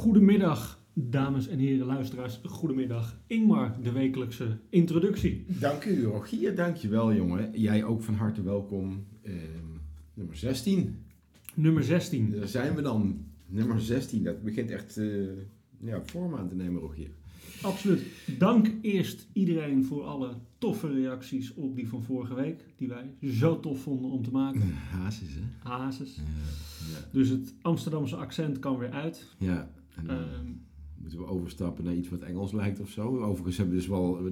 [0.00, 2.40] Goedemiddag, dames en heren luisteraars.
[2.44, 5.44] Goedemiddag, Ingmar, de wekelijkse introductie.
[5.48, 6.54] Dank u, Rogier.
[6.54, 7.60] Dank je wel, jongen.
[7.60, 9.06] Jij ook van harte welkom.
[9.22, 9.36] Ehm,
[10.14, 10.96] nummer 16.
[11.54, 12.30] Nummer 16.
[12.30, 13.24] Daar zijn we dan.
[13.46, 14.24] Nummer 16.
[14.24, 15.06] Dat begint echt eh,
[15.80, 17.10] ja, vorm aan te nemen, Rogier.
[17.62, 18.02] Absoluut.
[18.38, 22.64] Dank eerst iedereen voor alle toffe reacties op die van vorige week.
[22.76, 24.74] Die wij zo tof vonden om te maken.
[24.98, 25.68] Hazes, hè?
[25.68, 26.16] Hazes.
[26.16, 26.22] Ja.
[26.92, 27.08] ja.
[27.12, 29.34] Dus het Amsterdamse accent kan weer uit.
[29.38, 29.70] ja.
[30.06, 30.46] En Ehm,
[30.96, 33.18] moeten we overstappen naar iets wat Engels lijkt of zo.
[33.18, 34.22] Overigens hebben we dus wel...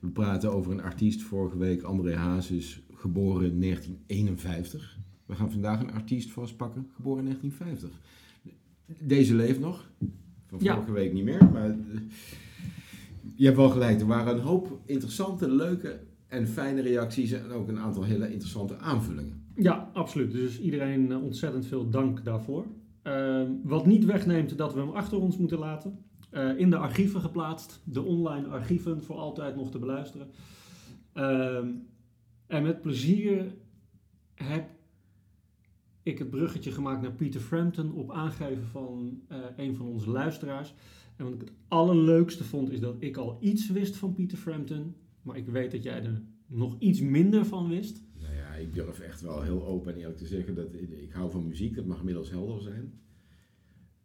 [0.00, 1.82] We, praten over een artiest vorige week.
[1.82, 4.98] André Hazes, geboren in 1951.
[5.26, 8.00] We gaan vandaag een artiest vastpakken, geboren in 1950.
[9.06, 9.90] Deze leeft nog.
[10.46, 10.74] Van Ja.
[10.74, 11.70] vorige week niet meer, maar...
[11.70, 11.76] eh,
[13.36, 17.68] Je hebt wel gelijk, er waren een hoop interessante, leuke en fijne reacties en ook
[17.68, 19.42] een aantal hele interessante aanvullingen.
[19.54, 20.32] Ja, absoluut.
[20.32, 22.66] Dus iedereen eh, ontzettend veel dank daarvoor.
[23.02, 25.98] Ehm, wat niet wegneemt dat we hem achter ons moeten laten.
[26.30, 27.82] Eh, in de archieven geplaatst.
[27.84, 30.30] De online archieven voor altijd nog te beluisteren.
[31.12, 31.68] Ehm,
[32.46, 33.54] en met plezier
[34.34, 34.70] heb
[36.02, 40.74] ik het bruggetje gemaakt naar Peter Frampton op aangeven van eh, een van onze luisteraars.
[41.16, 44.94] En wat ik het allerleukste vond is dat ik al iets wist van Peter Frampton.
[45.22, 48.02] Maar ik weet dat jij er nog iets minder van wist.
[48.62, 51.74] Ik durf echt wel heel open en eerlijk te zeggen dat ik hou van muziek,
[51.74, 52.92] dat mag inmiddels helder zijn.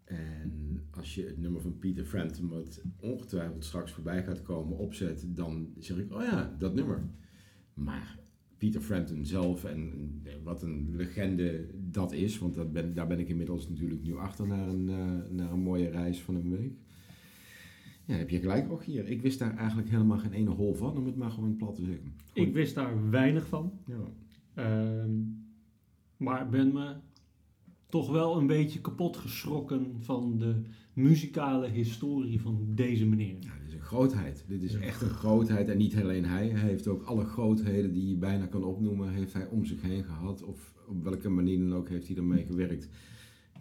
[0.04, 5.26] En als je het nummer van Peter Frampton, wat ongetwijfeld straks voorbij gaat komen, opzet,
[5.28, 7.10] dan zeg ik, oh ja, dat nummer.
[7.74, 8.20] Maar
[8.58, 10.12] Peter Frampton zelf en
[10.44, 14.48] wat een legende dat is, want dat ben, daar ben ik inmiddels natuurlijk nu achter
[14.48, 16.78] naar een, eh, naar een mooie reis van een week.
[18.06, 19.08] Ja, heb je gelijk, Rogier.
[19.08, 21.84] Ik wist daar eigenlijk helemaal geen ene hol van, om het maar gewoon plat te
[21.84, 22.14] zeggen.
[22.34, 23.72] Ik wist daar weinig van.
[23.86, 24.10] ja.
[24.58, 25.12] Ehm,
[26.18, 26.96] maar ben me
[27.90, 30.62] toch wel een beetje kapot geschrokken van de
[30.94, 33.36] muzikale historie van deze meneer.
[33.40, 34.46] Ja, dit is een grootheid.
[34.48, 35.70] Dit is echt een grootheid.
[35.70, 36.48] En niet alleen hij.
[36.48, 40.04] Hij heeft ook alle grootheden die je bijna kan opnoemen, heeft hij om zich heen
[40.04, 40.44] gehad.
[40.44, 42.90] Of op welke manier dan ook heeft hij ermee gewerkt.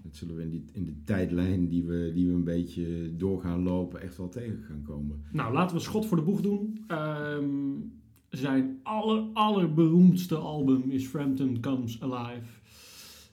[0.02, 3.40] Dat zullen we in, die, in de tijdlijn die we, die we een beetje door
[3.40, 5.22] gaan lopen echt wel tegen gaan komen.
[5.32, 6.84] Nou, laten we schot voor de boeg doen.
[6.86, 7.44] Ehm,
[8.28, 12.46] zijn aller, allerberoemdste album is Frampton Comes Alive.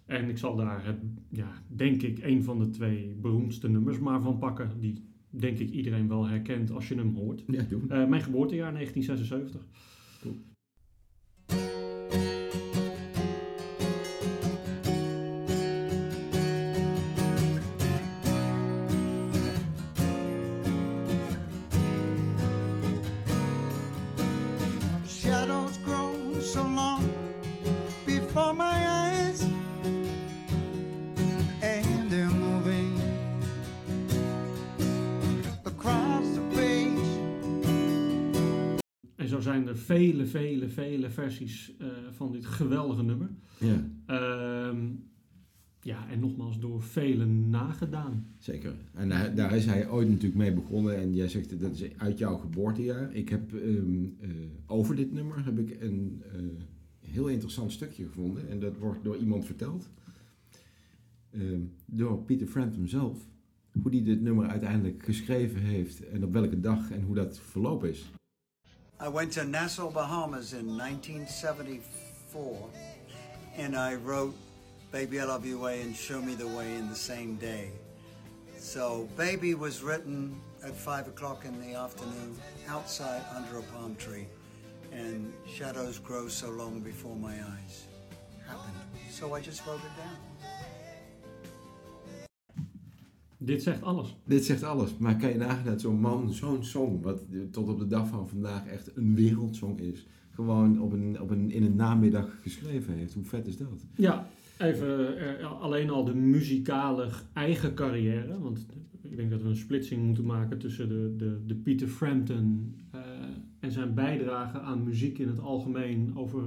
[0.06, 0.98] En ik zal daar, het,
[1.30, 4.72] ja, denk ik, een van de twee beroemdste nummers maar van pakken.
[4.80, 7.44] Die, denk ik, iedereen wel herkent als je hem hoort.
[7.48, 7.66] Ja.
[7.70, 9.68] Eh, mijn geboortejaar 1976.
[10.22, 10.53] Shadows
[39.74, 43.30] er vele, vele, vele versies eh, van dit geweldige nummer.
[43.60, 44.86] Ja, Ehm,
[45.82, 48.28] ja, en nogmaals door velen nagedaan.
[48.38, 48.76] zeker.
[48.94, 50.98] En daar, daar is hij ooit natuurlijk mee begonnen.
[50.98, 53.14] En jij zegt dat is uit jouw geboortejaar.
[53.14, 54.30] Ik heb ehm, eh,
[54.66, 56.40] over dit nummer heb ik een eh,
[57.00, 58.50] heel interessant stukje gevonden.
[58.50, 59.90] En dat wordt door iemand verteld.
[61.32, 63.28] Ehm, door Peter Frampton zelf.
[63.82, 66.08] Hoe hij dit nummer uiteindelijk geschreven heeft.
[66.10, 68.12] En op welke dag en hoe dat verlopen is.
[69.04, 72.70] I went to Nassau, Bahamas in 1974,
[73.58, 74.34] and I wrote
[74.94, 77.72] Baby I Love You Way and Show Me the Way in the same day.
[78.58, 84.26] So, Baby was written at 5 o'clock in the afternoon outside under a palm tree,
[84.94, 87.88] and shadows grow so long before my eyes
[88.48, 88.72] happened.
[89.12, 90.33] So, I just wrote it down.
[93.46, 94.16] Dit zegt alles.
[94.26, 94.98] Dit zegt alles.
[94.98, 97.22] Maar kan je nagaan dat zo'n man zo'n song, wat
[97.52, 101.52] tot op de dag van vandaag echt een wereldsong is, gewoon op een, op een,
[101.52, 103.14] in een namiddag geschreven heeft.
[103.14, 103.86] Hoe vet is dat?
[103.96, 104.28] Ja,
[104.58, 108.40] even eh, alleen al de muzikale eigen carrière.
[108.40, 108.66] Want
[109.02, 113.00] ik denk dat we een splitsing moeten maken tussen de, de, de Peter Frampton eh,
[113.60, 116.12] en zijn bijdrage aan muziek in het algemeen.
[116.16, 116.44] Over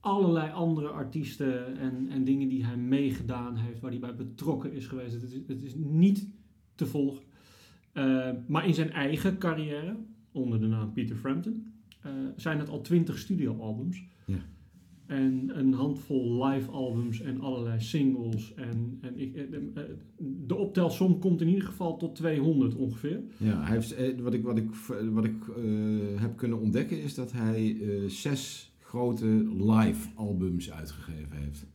[0.00, 4.86] allerlei andere artiesten en, en dingen die hij meegedaan heeft, waar hij bij betrokken is
[4.86, 5.12] geweest.
[5.12, 6.28] Het is, het is niet
[6.74, 7.22] te volgen.
[7.92, 9.96] Eh, maar in zijn eigen carrière,
[10.32, 11.66] onder de naam Peter Frampton,
[12.00, 14.04] eh, zijn het al twintig studioalbums.
[14.26, 14.38] Ja.
[15.06, 18.54] En een handvol live albums en allerlei singles.
[18.54, 19.82] En, en ik, eh,
[20.46, 23.20] de optelsom komt in ieder geval tot 200 ongeveer.
[23.36, 24.70] Ja, hij heeft, wat ik, wat ik,
[25.10, 25.36] wat ik
[26.16, 27.76] heb kunnen ontdekken is dat hij
[28.08, 29.26] zes grote
[29.58, 31.66] live albums uitgegeven heeft.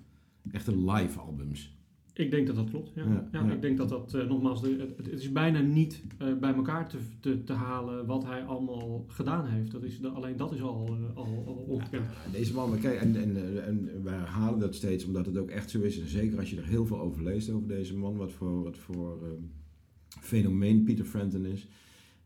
[0.51, 1.77] Echte live albums.
[2.13, 2.91] Ik denk dat dat klopt.
[2.95, 3.03] Ja.
[3.03, 3.51] Ja, Ja, ja.
[3.53, 6.89] Ik denk dat dat eh, nogmaals, de, het, het is bijna niet eh, bij elkaar
[6.89, 9.71] te, te, te halen wat hij allemaal gedaan heeft.
[9.71, 12.05] Dat is, de- alleen dat is al, eh, al, al ongekend.
[12.25, 15.69] Ja, Deze man, kijk, en, en, en wij herhalen dat steeds omdat het ook echt
[15.69, 15.99] zo is.
[15.99, 18.77] En zeker als je er heel veel over leest over deze man, wat voor, wat
[18.77, 19.41] voor ehm,
[20.19, 21.67] fenomeen Peter Frampton is.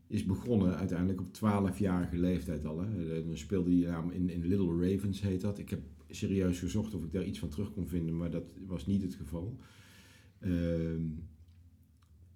[0.08, 2.80] Is begonnen uiteindelijk op 12-jarige leeftijd al.
[2.80, 3.14] Hè.
[3.16, 5.58] Eh, Dan speelde hij ja, in, in Little Ravens, heet dat.
[5.58, 8.86] Ik heb serieus gezocht of ik daar iets van terug kon vinden, maar dat was
[8.86, 9.56] niet het geval.
[10.40, 11.02] Ehm,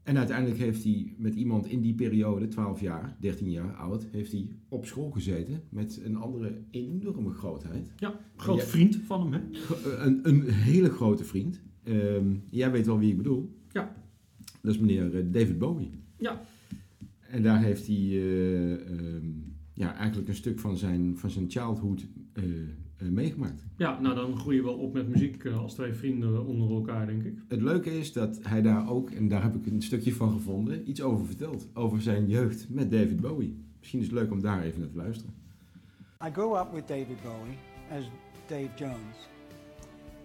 [0.03, 4.33] en uiteindelijk heeft hij met iemand in die periode, 12 jaar, 13 jaar oud, heeft
[4.33, 7.93] hij op school gezeten met een andere enorme grootheid.
[7.97, 9.33] Ja, groot vriend van hem.
[9.53, 10.05] Hè?
[10.05, 11.61] Een, een hele grote vriend.
[11.83, 13.59] Ehm, jij weet wel wie ik bedoel.
[13.73, 13.97] Ja.
[14.63, 15.91] Dat is meneer eh, David Bowie.
[16.19, 16.43] Ja.
[17.33, 19.27] En daar heeft hij eh, ehm,
[19.73, 22.45] ja, eigenlijk een stuk van zijn, van zijn childhood eh,
[22.97, 23.65] eh, meegemaakt.
[23.77, 27.23] Ja, nou dan groei je wel op met muziek als twee vrienden onder elkaar, denk
[27.23, 27.39] ik.
[27.49, 30.89] Het leuke is dat hij daar ook, en daar heb ik een stukje van gevonden,
[30.89, 31.69] iets over vertelt.
[31.75, 33.57] Over zijn jeugd met David Bowie.
[33.79, 35.35] Misschien is het leuk om daar even naar te luisteren.
[36.27, 37.57] I grew up with David Bowie
[37.91, 38.05] as
[38.47, 39.29] Dave Jones,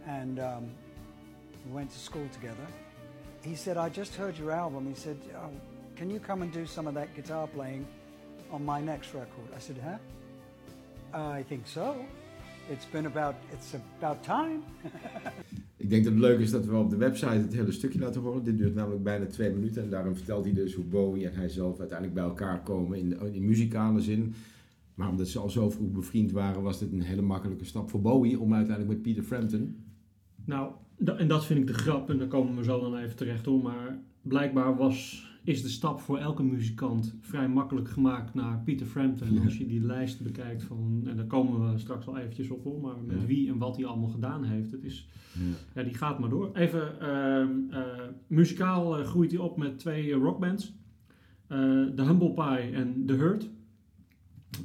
[0.05, 0.69] and um,
[1.67, 2.67] we went to school together.
[3.41, 6.65] He said, "I just heard your album." He said, oh, "Can you come and do
[6.65, 7.85] some of that guitar playing
[8.49, 11.39] on my next record?" I said, "Huh?
[11.39, 11.95] I think so.
[12.69, 14.59] It's been about it's about time."
[15.77, 18.21] Ik denk dat het leuk is dat we op de website het hele stukje laten
[18.21, 18.43] horen.
[18.43, 19.83] Dit duurt namelijk bijna twee minuten.
[19.83, 23.33] En daarin vertelt hij dus hoe Bowie en hij zelf uiteindelijk bij elkaar komen in,
[23.33, 24.33] in muzikale zin.
[24.97, 28.01] Maar omdat ze al zo vroeg bevriend waren, was dit een hele makkelijke stap voor
[28.01, 29.83] Bowie om uiteindelijk met Peter Frampton.
[30.45, 30.71] Nou,
[31.17, 33.61] en dat vind ik de grap, en daar komen we zo dan even terecht hoor.
[33.61, 39.33] Maar blijkbaar was, is de stap voor elke muzikant vrij makkelijk gemaakt naar Peter Frampton.
[39.33, 39.43] Ja.
[39.43, 42.79] Als je die lijst bekijkt van, en daar komen we straks al eventjes op hoor,
[42.81, 43.25] maar met Ja.
[43.25, 44.71] wie en wat hij allemaal gedaan heeft.
[44.71, 45.39] Het is, Ja.
[45.75, 46.49] ja, die gaat maar door.
[46.53, 47.83] Even, ehm, eh,
[48.27, 50.73] muzikaal eh, groeit hij op met twee eh, rockbands.
[51.47, 53.49] The Humble Pie en The Hurt.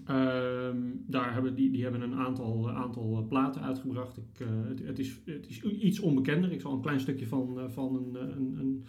[0.07, 0.77] Ehm,
[1.07, 4.17] daar hebben die, die hebben een aantal, aantal platen uitgebracht.
[4.17, 6.53] Ik, het, het, is, het is iets onbekender.
[6.53, 8.85] Ik zal een klein stukje van, van een, een, een,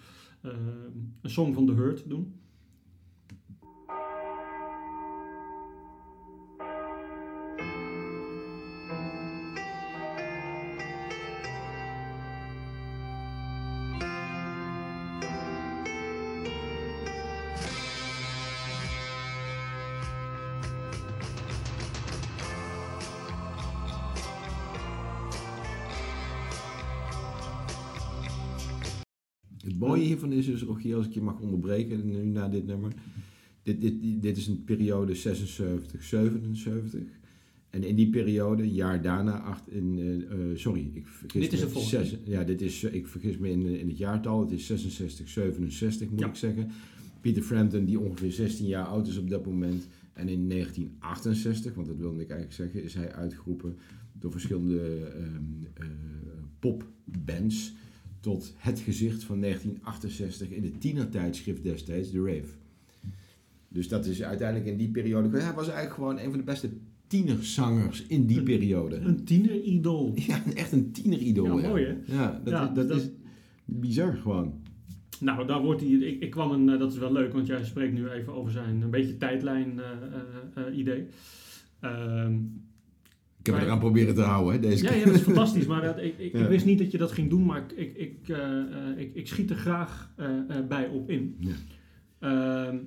[1.21, 2.41] een song van The Hurt doen.
[30.53, 32.93] Dus, Rogier, als ik je mag onderbreken nu na dit nummer.
[33.63, 37.01] Dit, dit, dit is een periode 76, 77.
[37.69, 41.53] En in die periode, een jaar daarna, acht, in, eh, eh, sorry, ik vergis Dit
[41.53, 41.79] is me.
[41.79, 44.41] Zes- ja, dit is, eh, ik vergis me in, in het jaartal.
[44.41, 46.27] Het is 66, 67 moet Ja.
[46.27, 46.69] ik zeggen.
[47.21, 49.87] Peter Frampton, die ongeveer 16 jaar oud is op dat moment.
[50.13, 53.77] En in 1968, want dat wilde ik eigenlijk zeggen, is hij uitgeroepen
[54.19, 55.85] door verschillende ehm, eh,
[56.59, 57.73] popbands
[58.23, 62.53] tot het gezicht van 1968 in het tienertijdschrift destijds, The Rave.
[63.67, 65.29] Dus dat is uiteindelijk in die periode.
[65.39, 66.69] Hij was eigenlijk gewoon een van de beste
[67.07, 68.95] tienerzangers in die Een- periode.
[68.95, 70.13] Een tiener-idool.
[70.27, 71.59] Ja, echt een tieneridool.
[71.59, 72.13] Ja, mooi, hè?
[72.15, 73.09] Ja, dat, Ja, is, dat, dat- is
[73.65, 74.53] bizar gewoon.
[75.19, 75.89] Nou, daar wordt hij.
[75.89, 76.69] Ik, ik kwam een.
[76.69, 79.79] eh, dat is wel leuk, want jij spreekt nu even over zijn een beetje tijdlijn
[79.79, 81.05] eh, eh, eh, idee.
[81.79, 82.33] Ehm,
[83.43, 84.99] Ik heb Maar- het eraan proberen te houden, hè, deze ja, keer.
[84.99, 85.65] ja, dat is fantastisch.
[85.65, 86.39] Maar dat, ik, ik, Ja.
[86.43, 88.61] ik wist niet dat je dat ging doen, maar ik, ik, ik, eh,
[88.97, 91.37] ik, ik schiet er graag eh, eh, bij op in.
[91.39, 91.53] Ja.
[92.19, 92.77] Ehm,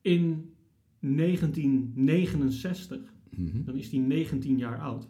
[0.00, 0.52] in
[1.00, 3.64] 1969, Mhm.
[3.64, 5.08] dan is hij 19 jaar oud,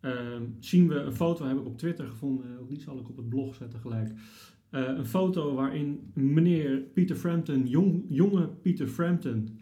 [0.00, 3.16] ehm, zien we een foto, heb ik op Twitter gevonden, ook die zal ik op
[3.16, 4.12] het blog zetten gelijk.
[4.70, 9.58] Een foto waarin meneer Peter Frampton, jong, jonge Peter Frampton.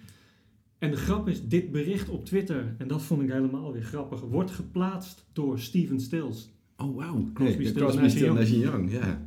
[0.78, 4.21] En de grap is, dit bericht op Twitter, en dat vond ik helemaal weer grappig,
[4.21, 6.52] wordt geplaatst door Steven Stills.
[6.76, 7.31] Oh, wauw.
[7.33, 8.90] Crosby, Stills, Crosby, Nash Stills, Young.
[8.90, 8.93] Nash Young.
[8.93, 9.26] Ja.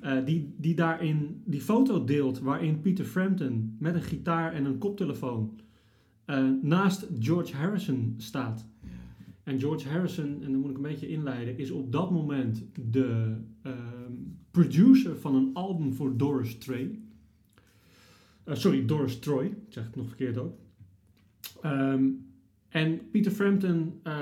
[0.00, 0.20] Ja.
[0.20, 5.60] Die, die daarin die foto deelt waarin Peter Frampton met een gitaar en een koptelefoon
[6.24, 8.66] eh, naast George Harrison staat.
[9.42, 13.36] En George Harrison, en dan moet ik een beetje inleiden, is op dat moment de
[13.62, 14.12] ehm,
[14.50, 17.00] producer van een album voor Doris Tray.
[18.44, 20.54] Eh, sorry, Doris Troy, ik zeg het nog verkeerd ook.
[21.62, 22.04] Ehm,
[22.68, 24.12] en Peter Frampton eh,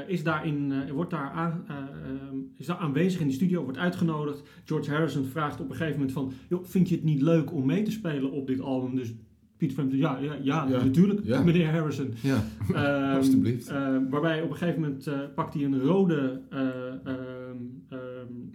[0.00, 3.78] eh, is, daarin, wordt daar aan, eh, ehm, is daar aanwezig in die studio, wordt
[3.78, 4.42] uitgenodigd.
[4.64, 6.32] George Harrison vraagt op een gegeven moment van...
[6.48, 8.96] Joh, vind je het niet leuk om mee te spelen op dit album?
[8.96, 9.12] Dus
[9.56, 10.84] Peter Frampton, ja, ja, ja, Ja.
[10.84, 11.42] natuurlijk, Ja.
[11.42, 12.10] meneer Harrison.
[12.22, 12.42] ja.
[12.74, 13.68] Ehm, Alsjeblieft.
[13.68, 16.40] eh, waarbij op een gegeven moment pakt hij een rode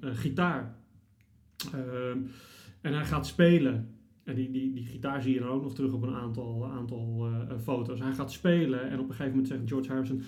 [0.02, 0.76] gitaar.
[2.82, 3.90] En hij gaat spelen.
[4.24, 7.28] En die, die, die gitaar zie je dan ook nog terug op een aantal, aantal
[7.28, 8.00] eh, foto's.
[8.00, 10.22] Hij gaat spelen en op een gegeven moment zegt George Harrison...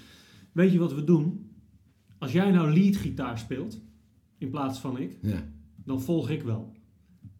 [0.51, 1.51] Weet je wat we doen?
[2.17, 3.81] Als jij nou leadgitaar speelt,
[4.37, 5.47] in plaats van ik, Ja.
[5.83, 6.71] dan volg ik wel.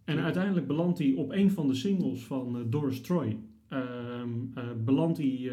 [0.04, 3.38] En uiteindelijk belandt hij op een van de singles van eh, Doris Troy.
[3.68, 5.52] Ehm eh, belandt hij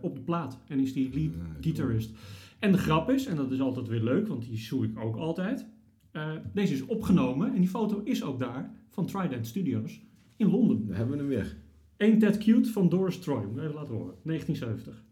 [0.00, 2.14] op de plaat en is die lead gitarist.
[2.58, 5.16] En de grap is, en dat is altijd weer leuk, want die zoek ik ook
[5.16, 5.66] altijd.
[6.10, 10.00] Eh, deze is opgenomen en die foto is ook daar van Trident Studios
[10.36, 10.86] in Londen.
[10.86, 11.56] Daar hebben we hem weer.
[11.96, 13.44] Ain't That Cute van Doris Troy.
[13.44, 14.14] Moet even laten horen.
[14.22, 15.04] 1970.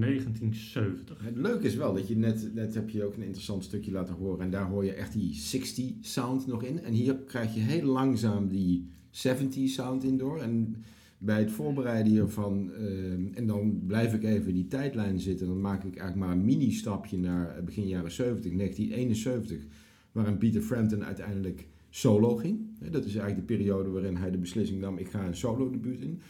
[0.00, 1.24] 1970.
[1.24, 4.14] Het leuke is wel dat je net, net heb je ook een interessant stukje laten
[4.14, 4.40] horen.
[4.40, 6.80] En daar hoor je echt die 60 sound nog in.
[6.80, 10.40] En hier krijg je heel langzaam die 70 sound in door.
[10.40, 10.76] En
[11.18, 15.46] bij het voorbereiden hiervan, eh, en dan blijf ik even in die tijdlijn zitten.
[15.46, 19.66] Dan maak ik eigenlijk maar een mini-stapje naar begin jaren 70, 1971.
[20.12, 22.58] Waarin Peter Frampton uiteindelijk solo ging.
[22.90, 26.00] Dat is eigenlijk de periode waarin hij de beslissing nam, ik ga een solo debuut
[26.00, 26.20] in.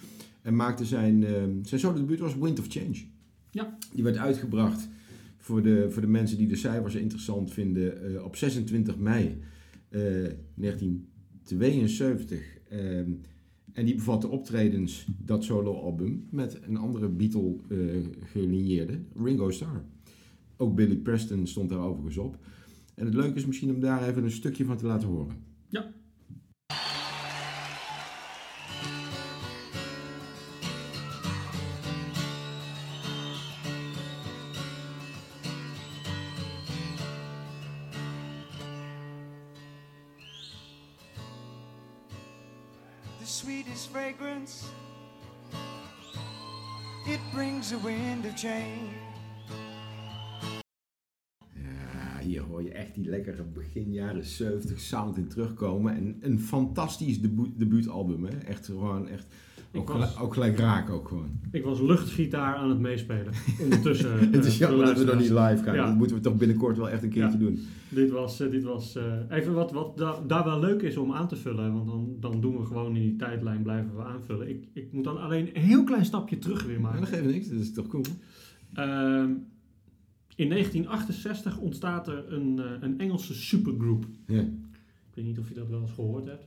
[0.43, 1.33] En maakte zijn, eh,
[1.63, 2.97] zijn solo debuut was Wind of Change.
[3.51, 3.79] Ja.
[3.95, 4.89] Die werd uitgebracht
[5.37, 9.41] voor de, voor de mensen die de cijfers interessant vinden eh, op 26 mei
[9.89, 10.01] eh,
[10.55, 12.59] 1972.
[12.69, 13.11] Ehm,
[13.73, 17.77] en die bevatte optredens, dat soloalbum, met een andere Beatle eh
[18.25, 19.85] gelinieerde, Ringo Starr.
[20.57, 22.39] Ook Billy Preston stond daar overigens op.
[22.95, 25.37] En het leuke is misschien om daar even een stukje van te laten horen.
[25.69, 25.93] Ja.
[48.39, 49.07] Change.
[52.23, 55.95] Hier hoor je echt die lekkere begin jaren 70 sound in terugkomen.
[55.95, 58.37] En een fantastisch debu debuutalbum, hè.
[58.37, 59.27] Echt gewoon, echt,
[59.73, 61.31] ook, was- gelijk, ook gelijk raak ook gewoon.
[61.51, 63.33] Ik was luchtgitaar aan het meespelen.
[63.63, 64.31] Ondertussen.
[64.33, 65.75] Het is eh, jammer dat we nog niet live gaan.
[65.75, 65.87] Ja.
[65.87, 67.45] Dat moeten we toch binnenkort wel echt een keertje Ja.
[67.45, 67.59] doen.
[67.89, 71.13] Dit was, eh, dit was eh, even wat, wat da- daar wel leuk is om
[71.13, 71.73] aan te vullen.
[71.73, 74.49] Want dan, dan doen we gewoon in die tijdlijn blijven we aanvullen.
[74.49, 77.01] Ik, ik moet dan alleen een heel klein stapje terug weer maken.
[77.01, 78.05] dat geeft niks, dat is toch cool?
[78.75, 79.31] Ehm,
[80.37, 84.05] in 1968 ontstaat er een, een Engelse supergroep.
[84.27, 84.41] Ja.
[84.41, 86.45] Ik weet niet of je dat wel eens gehoord hebt.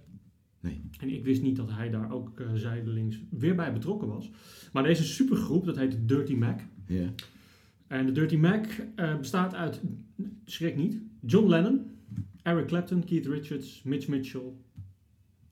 [0.61, 0.81] Nee.
[0.99, 4.31] En ik wist niet dat hij daar ook eh, zijdelings weer bij betrokken was.
[4.73, 6.59] Maar deze supergroep, dat heet Dirty Mac.
[6.87, 7.13] Ja.
[7.87, 8.65] En de Dirty Mac
[8.95, 9.81] eh, bestaat uit,
[10.45, 11.91] schrik niet, John Lennon,
[12.43, 14.53] Eric Clapton, Keith Richards, Mitch Mitchell.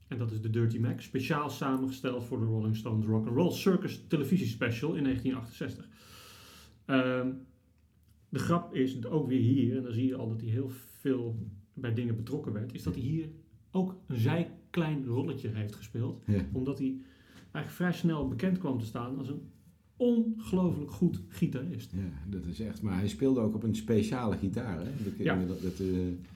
[0.08, 3.52] En dat is de Dirty Mac, speciaal samengesteld voor de Rolling Stones Rock and Roll
[3.52, 5.88] Circus televisiespecial in 1968.
[6.86, 7.32] Ehm,
[8.30, 11.48] de grap is ook weer hier, en dan zie je al dat hij heel veel
[11.74, 13.30] bij dingen betrokken werd, is dat hij hier
[13.72, 14.20] ook een
[14.72, 16.22] zijklein rolletje heeft gespeeld.
[16.26, 16.42] Ja.
[16.52, 16.96] Omdat hij
[17.52, 19.42] eigenlijk vrij snel bekend kwam te staan als een
[19.98, 21.92] ongelooflijk goed gitarist.
[21.92, 22.82] ja, dat is echt.
[22.82, 25.04] Maar hij speelde ook op een speciale gitaar, hè?
[25.04, 25.36] Dat, Ja.
[25.46, 25.88] dat, dat, eh,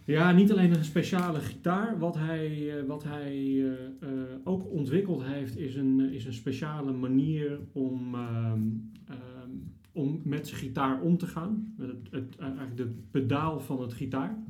[0.05, 1.99] Ja, niet alleen een speciale gitaar.
[1.99, 3.65] Wat hij, eh, wat hij
[3.99, 4.09] eh,
[4.43, 8.61] ook ontwikkeld heeft, is een, is een speciale manier om, ehm,
[9.07, 9.49] ehm,
[9.91, 11.73] om met zijn gitaar om te gaan.
[11.77, 14.43] Met het, het, eigenlijk de pedaal van het gitaar.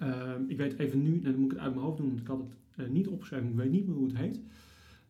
[0.00, 2.26] Ehm, ik weet even nu, dan moet ik het uit mijn hoofd doen, want ik
[2.26, 4.40] had het eh, niet opgeschreven, ik weet niet meer hoe het heet.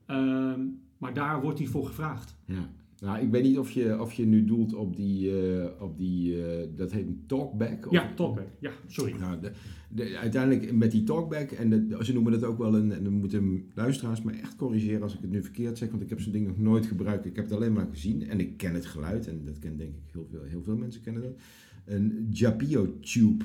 [0.06, 0.60] Ehm,
[0.98, 2.36] maar daar wordt hij voor gevraagd.
[2.44, 2.68] ja.
[3.00, 6.44] Nou, ik weet niet of je, of je nu doelt op die, eh, op die
[6.44, 7.86] eh, dat heet een talkback.
[7.86, 8.46] of- Ja, talkback.
[8.58, 9.12] Ja, sorry.
[9.18, 9.52] Nou, de,
[9.88, 13.12] de- uiteindelijk met die talkback, en de, ze noemen dat ook wel een, en dan
[13.12, 16.32] moeten luisteraars me echt corrigeren als ik het nu verkeerd zeg, want ik heb zo'n
[16.32, 17.24] ding nog nooit gebruikt.
[17.26, 19.90] Ik heb het alleen maar gezien en ik ken het geluid, en dat ken denk
[19.90, 21.34] ik heel veel, heel veel mensen kennen dat.
[21.84, 23.44] Een Japio tube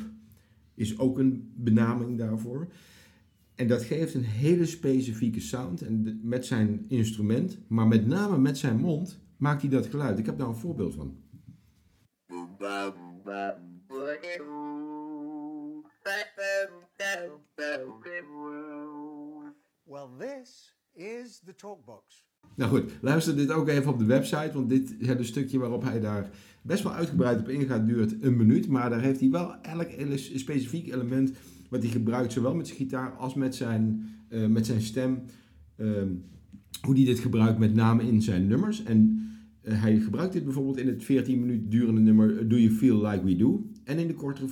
[0.76, 2.68] is ook een benaming daarvoor.
[3.56, 8.58] En dat geeft een hele specifieke sound en met zijn instrument, maar met name met
[8.58, 10.20] zijn mond, maakt hij dat geluid.
[10.20, 11.24] Ik heb daar een voorbeeld van.
[19.84, 22.26] Well, this is the Talkbox.
[22.56, 26.00] Nou goed, luister dit ook even op de website, want dit hele stukje waarop hij
[26.00, 26.30] daar
[26.62, 28.68] best wel uitgebreid op ingaat duurt een minuut.
[28.68, 31.32] Maar daar heeft hij wel elk specifiek element
[31.70, 35.20] wat hij gebruikt, zowel met zijn gitaar als met zijn, eh, met zijn stem,
[35.76, 36.08] ehm,
[36.82, 38.84] hoe hij dit gebruikt met name in zijn nummers.
[38.84, 39.30] En
[39.62, 43.24] eh, hij gebruikt dit bijvoorbeeld in het 14 minuten durende nummer Do You Feel Like
[43.24, 43.70] We Do.
[43.84, 44.48] En in de kortere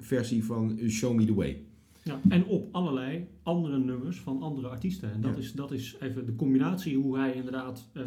[0.00, 1.67] versie- van Show Me The Way.
[2.08, 5.12] Ja, en op allerlei andere nummers van andere artiesten.
[5.12, 5.40] En dat, Ja.
[5.40, 8.02] is, dat is even de combinatie hoe hij inderdaad, eh,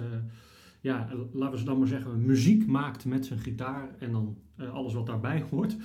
[0.81, 4.73] ja, laten we ze dan maar zeggen, muziek maakt met zijn gitaar en dan eh,
[4.73, 5.75] alles wat daarbij hoort.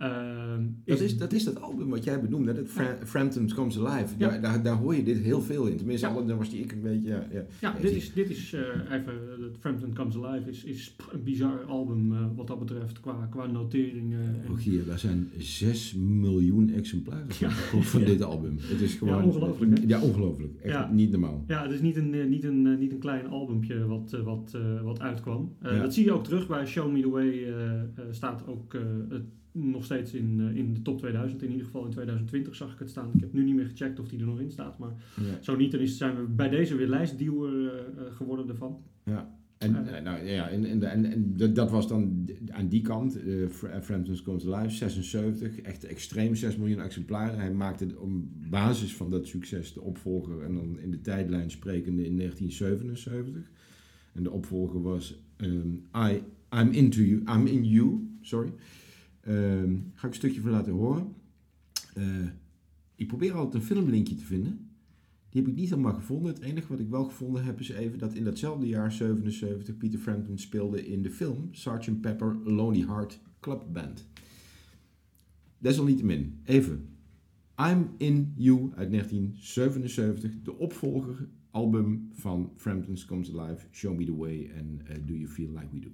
[0.00, 4.14] Ehm, Dat is, dat is dat album wat jij benoemde, dat Fra Frampton Comes Alive.
[4.18, 4.28] Ja.
[4.28, 5.76] Daar, daar, daar hoor je dit heel veel in.
[5.76, 6.12] Tenminste, Ja.
[6.12, 7.08] alle nummers die ik een beetje...
[7.08, 7.74] Ja, ja.
[7.80, 12.12] Dit is, dit is eh, even, het Frampton Comes Alive is, is een bizar album
[12.12, 14.20] eh, wat dat betreft qua, qua noteringen.
[14.20, 18.56] en- Rogier, daar zijn 6 miljoen exemplaren van, van dit album.
[18.60, 19.16] Het is gewoon...
[19.18, 19.84] Ja, ongelooflijk, hè?
[19.86, 20.54] Ja, ongelooflijk.
[20.60, 21.44] Echt niet normaal.
[21.46, 24.22] Ja, het is niet een, eh, niet een, eh, niet een klein albumpje wat, eh,
[24.22, 25.52] wat, eh, wat uitkwam.
[25.60, 25.80] Eh.
[25.80, 27.28] Dat zie je ook terug bij Show Me The Way.
[27.28, 31.42] eh, eh, staat ook eh, het nog steeds in, eh, in de top 2000.
[31.42, 33.10] In ieder geval in 2020 zag ik het staan.
[33.14, 34.78] Ik heb nu niet meer gecheckt of die er nog in staat.
[34.78, 35.42] Maar Ja.
[35.42, 38.78] zo niet, dan is, zijn we bij deze weer lijstduwer eh, eh, geworden ervan.
[39.04, 39.12] En,
[39.72, 39.84] Ja.
[39.84, 44.22] eh, nou, ja, en, en, en, en dat- was dan aan die kant, Fra- Frampton's
[44.22, 47.38] Comes Alive, 76, echt extreem 6 miljoen exemplaren.
[47.38, 48.10] Hij maakte op
[48.50, 53.50] basis van dat succes de opvolger en dan in de tijdlijn sprekende in 1977.
[54.12, 56.22] En de opvolger was ehm, I,
[56.60, 58.52] I'm Into You, I'm In You, sorry.
[59.30, 61.14] Ehm, ga ik een stukje van laten horen.
[61.94, 62.26] Eh,
[62.94, 64.70] ik probeer altijd een filmlinkje te vinden.
[65.28, 66.34] Die heb ik niet helemaal gevonden.
[66.34, 69.98] Het enige wat ik wel gevonden heb is even dat in datzelfde jaar 77 Peter
[69.98, 72.00] Frampton speelde in de film Sgt.
[72.00, 74.08] Pepper Lonely Heart Club Band.
[75.58, 76.88] Desalniettemin, even.
[77.56, 84.16] I'm in You uit 1977, de opvolger album van Frampton's Comes Alive, Show Me The
[84.16, 85.90] Way en eh, Do You Feel Like We Do.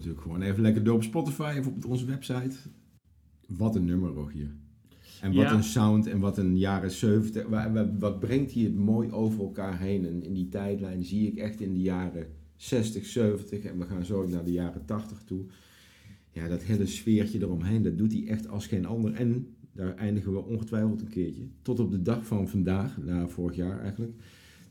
[0.00, 2.56] Natuurlijk gewoon even lekker door op Spotify of op onze website.
[3.46, 4.54] Wat een nummer, Rogier.
[5.20, 5.52] En wat Ja.
[5.54, 7.46] een sound en wat een jaren 70.
[7.48, 10.06] wa- wa- Wat brengt hij het mooi over elkaar heen.
[10.06, 14.04] En in die tijdlijn zie ik echt in de jaren 60, 70 en we gaan
[14.04, 15.44] zo naar de jaren 80 toe.
[16.32, 19.12] Ja, dat hele sfeertje eromheen, dat doet hij echt als geen ander.
[19.12, 21.42] En daar eindigen we ongetwijfeld een keertje.
[21.62, 24.12] Tot op de dag van vandaag, na vorig jaar eigenlijk.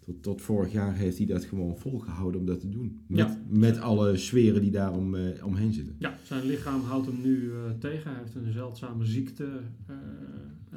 [0.09, 2.99] Tot, tot vorig jaar heeft hij dat gewoon volgehouden om dat te doen.
[3.07, 3.41] Met, Ja.
[3.49, 5.95] met alle sferen die daar om, eh, omheen zitten.
[5.97, 8.11] Ja, zijn lichaam houdt hem nu eh, tegen.
[8.11, 9.47] Hij heeft een zeldzame ziekte,
[9.85, 9.95] eh,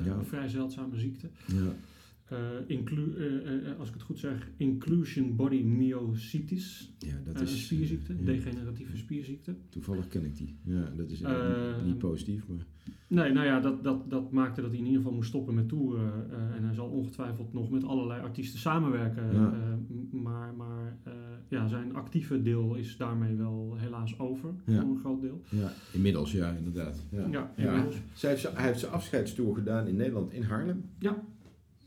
[0.05, 0.14] Ja.
[0.14, 1.27] een vrij zeldzame ziekte.
[1.47, 1.73] Ja.
[2.33, 6.92] Eh, eh, eh, als ik het goed zeg, inclusion body myositis.
[6.99, 8.25] Ja, dat is een spierziekte, ja.
[8.25, 9.55] degeneratieve spierziekte.
[9.68, 10.57] Toevallig ken ik die.
[10.64, 12.66] Ja, dat is niet, niet positief, maar
[13.07, 15.68] Nee, nou ja, dat, dat, dat maakte dat hij in ieder geval moest stoppen met
[15.68, 16.31] toeren.
[16.57, 19.33] en hij zal ongetwijfeld nog met allerlei artiesten samenwerken.
[19.33, 19.79] Ja.
[20.11, 20.97] maar maar
[21.49, 24.81] ja, zijn actieve deel is daarmee wel helaas over, Ja.
[24.81, 25.42] voor een groot deel.
[25.49, 27.05] ja, inmiddels ja, inderdaad.
[27.11, 27.27] Ja.
[27.31, 27.97] Ja, inmiddels.
[28.14, 30.85] Zij heeft, zijn- hij heeft zijn afscheidstoer gedaan in Nederland, in Haarlem.
[30.99, 31.23] Ja.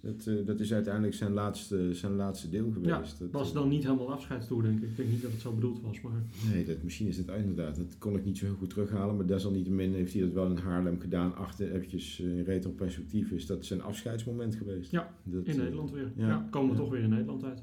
[0.05, 3.19] Dat, eh, dat is uiteindelijk zijn laatste, zijn laatste deel Ja, geweest.
[3.19, 4.89] dat, was eh, dan niet helemaal afscheidstoer, denk ik.
[4.89, 6.23] Ik denk niet dat het zo bedoeld was, maar...
[6.53, 7.75] Nee, dat, misschien is het inderdaad.
[7.75, 9.15] Dat kon ik niet zo heel goed terughalen.
[9.15, 11.35] Maar desalniettemin heeft hij dat wel in Haarlem gedaan.
[11.35, 14.91] Achter eventjes eh, in retro-perspectief is dat zijn afscheidsmoment geweest.
[14.91, 16.11] Ja, dat, In Nederland weer.
[16.15, 16.27] ja.
[16.27, 16.81] Ja, komen we Ja.
[16.81, 17.61] toch weer in Nederland uit.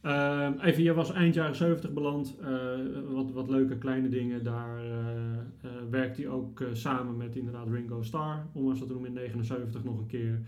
[0.00, 2.34] Ehm, even, je was eind jaren 70 beland.
[3.12, 4.44] Wat, wat leuke kleine dingen.
[4.44, 8.46] Daar eh eh, werkt hij ook samen met inderdaad Ringo Starr.
[8.52, 10.40] Ondanks dat we hem in 79 nog een keer.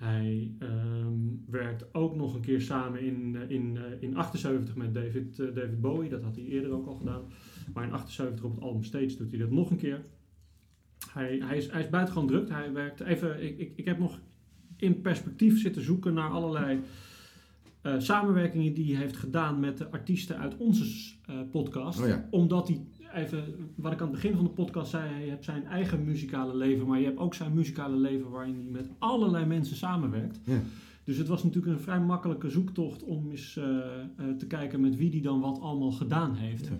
[0.00, 1.12] Hij ehm,
[1.46, 5.54] werkt ook nog een keer samen in, eh, in, eh, in 78 met David, eh,
[5.54, 6.10] David Bowie.
[6.10, 7.22] Dat had hij eerder ook al gedaan.
[7.74, 10.02] Maar in 78 op het album Stage doet hij dat nog een keer.
[11.10, 12.48] Hij, hij, is, hij is buitengewoon druk.
[12.48, 13.42] Hij werkt even...
[13.42, 14.20] Ik, ik, ik heb nog
[14.76, 16.80] in perspectief zitten zoeken naar allerlei
[17.82, 22.00] eh, samenwerkingen die hij heeft gedaan met de artiesten uit onze eh, podcast.
[22.00, 22.26] Oh ja.
[22.30, 25.64] Omdat hij, even wat ik aan het begin van de podcast zei, je hebt zijn
[25.64, 29.76] eigen muzikale leven, maar je hebt ook zijn muzikale leven waarin hij met allerlei mensen
[29.76, 30.40] samenwerkt.
[30.44, 30.60] Ja.
[31.04, 33.64] Dus het was natuurlijk een vrij makkelijke zoektocht om eens eh,
[34.38, 36.66] te kijken met wie die dan wat allemaal gedaan heeft.
[36.66, 36.78] Ja.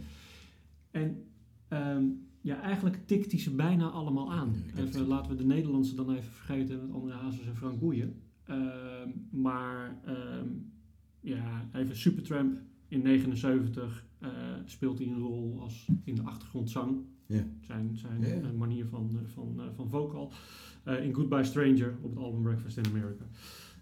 [0.91, 1.25] En
[1.69, 2.05] ehm,
[2.41, 4.55] ja, eigenlijk tikt hij ze bijna allemaal aan.
[4.77, 8.15] Even, laten we de Nederlandse dan even vergeten met André Hazes en Frank Boeien.
[8.45, 10.49] Ehm, maar ehm,
[11.21, 14.29] ja, even Supertramp in 79, eh,
[14.65, 16.99] speelt hij een rol als in de achtergrond zang.
[17.61, 20.33] Zijn, zijn eh, manier van, eh, van, van vocal.
[21.03, 23.25] In Goodbye Stranger op het album Breakfast in America.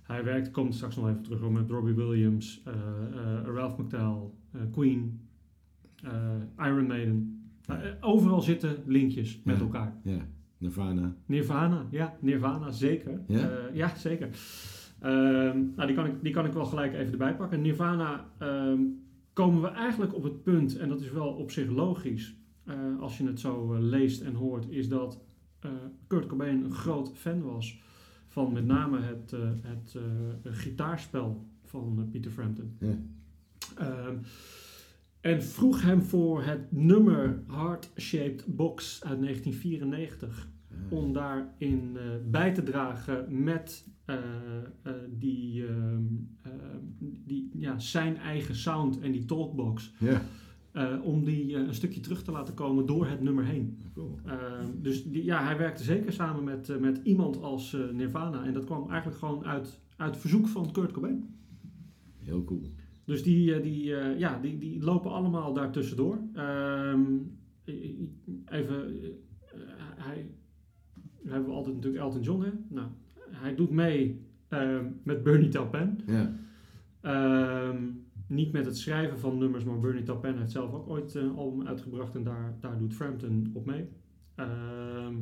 [0.03, 2.63] Hij werkt, komt straks nog even terug, met Robbie Williams,
[3.45, 4.17] Ralph McTell,
[4.71, 5.21] Queen,
[6.59, 7.43] Iron Maiden.
[8.01, 9.97] Overal zitten linkjes met elkaar.
[10.03, 10.27] Ja,
[10.59, 11.17] Nirvana.
[11.27, 13.21] Nirvana, ja, Nirvana, zeker.
[13.73, 14.29] Ja zeker.
[15.01, 17.61] Ehm, nou, die kan, ik, die kan ik wel gelijk even erbij pakken.
[17.61, 18.81] Nirvana ehm,
[19.33, 23.19] komen we eigenlijk op het punt, en dat is wel op zich logisch, eh, als
[23.19, 25.21] je het zo eh, leest en hoort, is dat
[25.61, 25.71] eh,
[26.07, 27.81] Kurt Cobain een groot fan was
[28.29, 29.97] van met name het, het
[30.43, 32.77] gitaarspel van Peter Frampton.
[32.81, 32.99] Ja.
[33.77, 34.17] Ehm,
[35.21, 40.58] en vroeg hem voor het nummer Heart Shaped Box uit 1994 Ah,
[40.89, 44.17] om daarin eh, bij te dragen met eh,
[44.83, 46.03] eh, die, ehm,
[47.27, 49.95] die, ja, zijn eigen sound en die talkbox.
[51.03, 53.79] Om die een stukje terug te laten komen door het nummer heen.
[53.95, 54.19] cool.
[54.25, 58.45] Ehm, dus die, ja, hij werkte zeker samen met, met iemand als Nirvana.
[58.45, 61.35] En dat kwam eigenlijk gewoon uit, uit verzoek van Kurt Cobain.
[62.19, 62.73] Heel cool.
[63.05, 63.85] Dus die, die,
[64.19, 66.19] ja, die, die lopen allemaal daar tussendoor.
[66.35, 67.05] Ehm,
[68.45, 68.95] even,
[71.29, 72.43] we hebben altijd natuurlijk Elton John.
[72.43, 72.51] Hè?
[72.69, 72.87] Nou,
[73.31, 76.01] hij doet mee ehm, met Bernie Taupin.
[76.07, 76.33] Ja,
[77.01, 77.77] Ehm,
[78.27, 81.67] niet met het schrijven van nummers, maar Bernie Taupin heeft zelf ook ooit een album
[81.67, 83.89] uitgebracht en daar, daar doet Frampton op mee.
[84.35, 85.15] Ehm,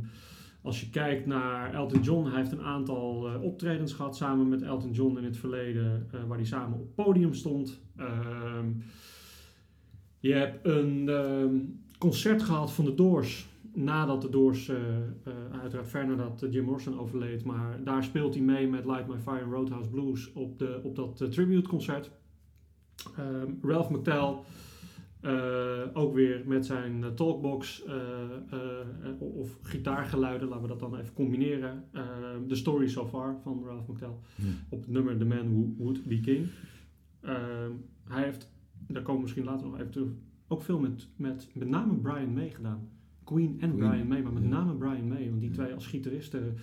[0.63, 4.63] als je kijkt naar Elton John, hij heeft een aantal eh, optredens gehad samen met
[4.63, 7.81] Elton John in het verleden, eh, waar hij samen op podium stond.
[10.19, 16.07] Je hebt een concert gehad van de Doors, nadat de Doors, eh, eh, uiteraard ver
[16.07, 19.51] nadat eh, Jim Morrison overleed, maar daar speelt hij mee met Light My Fire en
[19.51, 22.11] Roadhouse Blues op, de, op dat eh, tributeconcert.
[23.17, 24.35] Ehm, Ralph McTell,
[25.93, 27.85] ook weer met zijn talkbox
[29.19, 31.85] of gitaargeluiden, laten we dat dan even combineren.
[31.93, 34.45] Ehm, The Story So Far van Ralph McTell Ja.
[34.69, 36.47] op het nummer The Man Who Would Be King.
[37.21, 37.71] Ehm,
[38.09, 38.51] hij heeft,
[38.89, 40.09] daar komen we misschien later nog even terug,
[40.49, 42.89] ook veel met, met, met name Brian May gedaan.
[43.27, 44.49] Queen en Queen, Brian May, maar met ja.
[44.49, 46.55] name Brian May, want die twee als gitaristen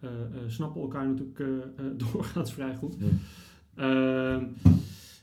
[0.00, 2.96] eh, eh, snappen elkaar natuurlijk eh, eh, doorgaans vrij goed.
[2.98, 3.06] Ja.
[3.74, 4.44] Ehm,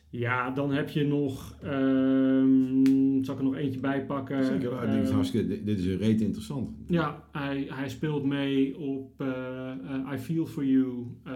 [0.09, 4.45] ja, dan heb je nog, ehm, zal ik er nog eentje bij pakken?
[4.45, 4.69] Zeker.
[4.69, 4.85] waar.
[4.91, 6.69] dit, is Ehm, hartstikke, dit, dit is een reet interessant.
[6.87, 11.33] ja, hij, hij speelt mee op eh, eh, I Feel For You eh,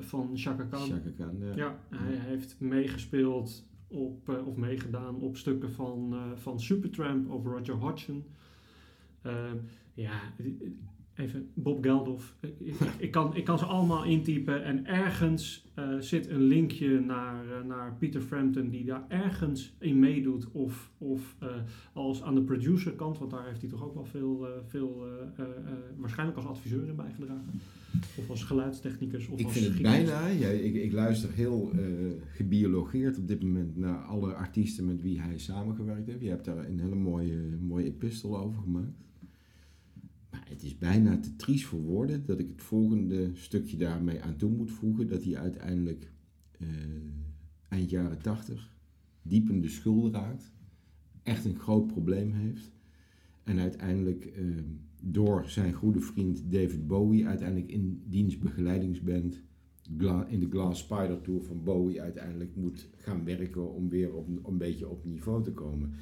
[0.00, 0.88] van Chaka Khan.
[0.88, 1.56] Chaka Khan, ja.
[1.56, 7.52] Ja, hij heeft meegespeeld op, eh, of meegedaan op stukken van, eh, van Supertramp over
[7.52, 8.24] Roger Hodgson.
[9.24, 9.56] Ehm,
[9.94, 10.20] ja,
[11.14, 12.34] even Bob Geldof.
[12.98, 17.66] Ik, kan, ik kan ze allemaal intypen en ergens eh, zit een linkje naar, eh,
[17.66, 21.48] naar Peter Frampton die daar ergens in meedoet of, of eh,
[21.92, 25.06] als aan de producerkant, want daar heeft hij toch ook wel veel, veel
[25.96, 27.60] waarschijnlijk als adviseur in bijgedragen.
[28.18, 30.06] Of als geluidstechnicus of Ik als vind het gitarist.
[30.06, 31.72] bijna, ja, ik, ik luister heel
[32.28, 36.20] gebiologeerd op dit moment naar alle artiesten met wie hij samengewerkt heeft.
[36.20, 39.04] Je hebt daar een hele mooie, mooie epistel over gemaakt.
[40.34, 44.36] Maar het is bijna te triest voor woorden dat ik het volgende stukje daarmee aan
[44.36, 45.08] toe moet voegen.
[45.08, 46.12] Dat hij uiteindelijk
[46.58, 46.68] eh,
[47.68, 48.76] eind jaren tachtig
[49.22, 50.52] diep in de schulden raakt.
[51.22, 52.70] Echt een groot probleem heeft.
[53.44, 54.44] En uiteindelijk eh,
[55.02, 59.42] door zijn goede vriend David Bowie, uiteindelijk in diens begeleidingsband
[60.28, 64.58] in de Glass Spider Tour van Bowie uiteindelijk moet gaan werken om weer op, een
[64.58, 65.94] beetje op niveau te komen.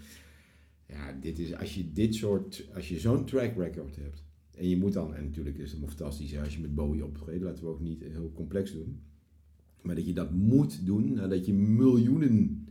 [0.92, 4.24] Ja, dit is, als je dit soort, als je zo'n track record hebt,
[4.56, 7.42] en je moet dan, en natuurlijk is het nog fantastisch als je met Bowie optreedt,
[7.42, 9.00] laten we ook niet heel complex doen,
[9.82, 12.66] maar dat je dat moet doen nadat je miljoenen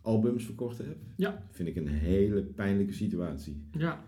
[0.00, 1.46] albums verkocht hebt, Ja.
[1.50, 3.56] vind ik een hele pijnlijke situatie.
[3.78, 4.04] Ja,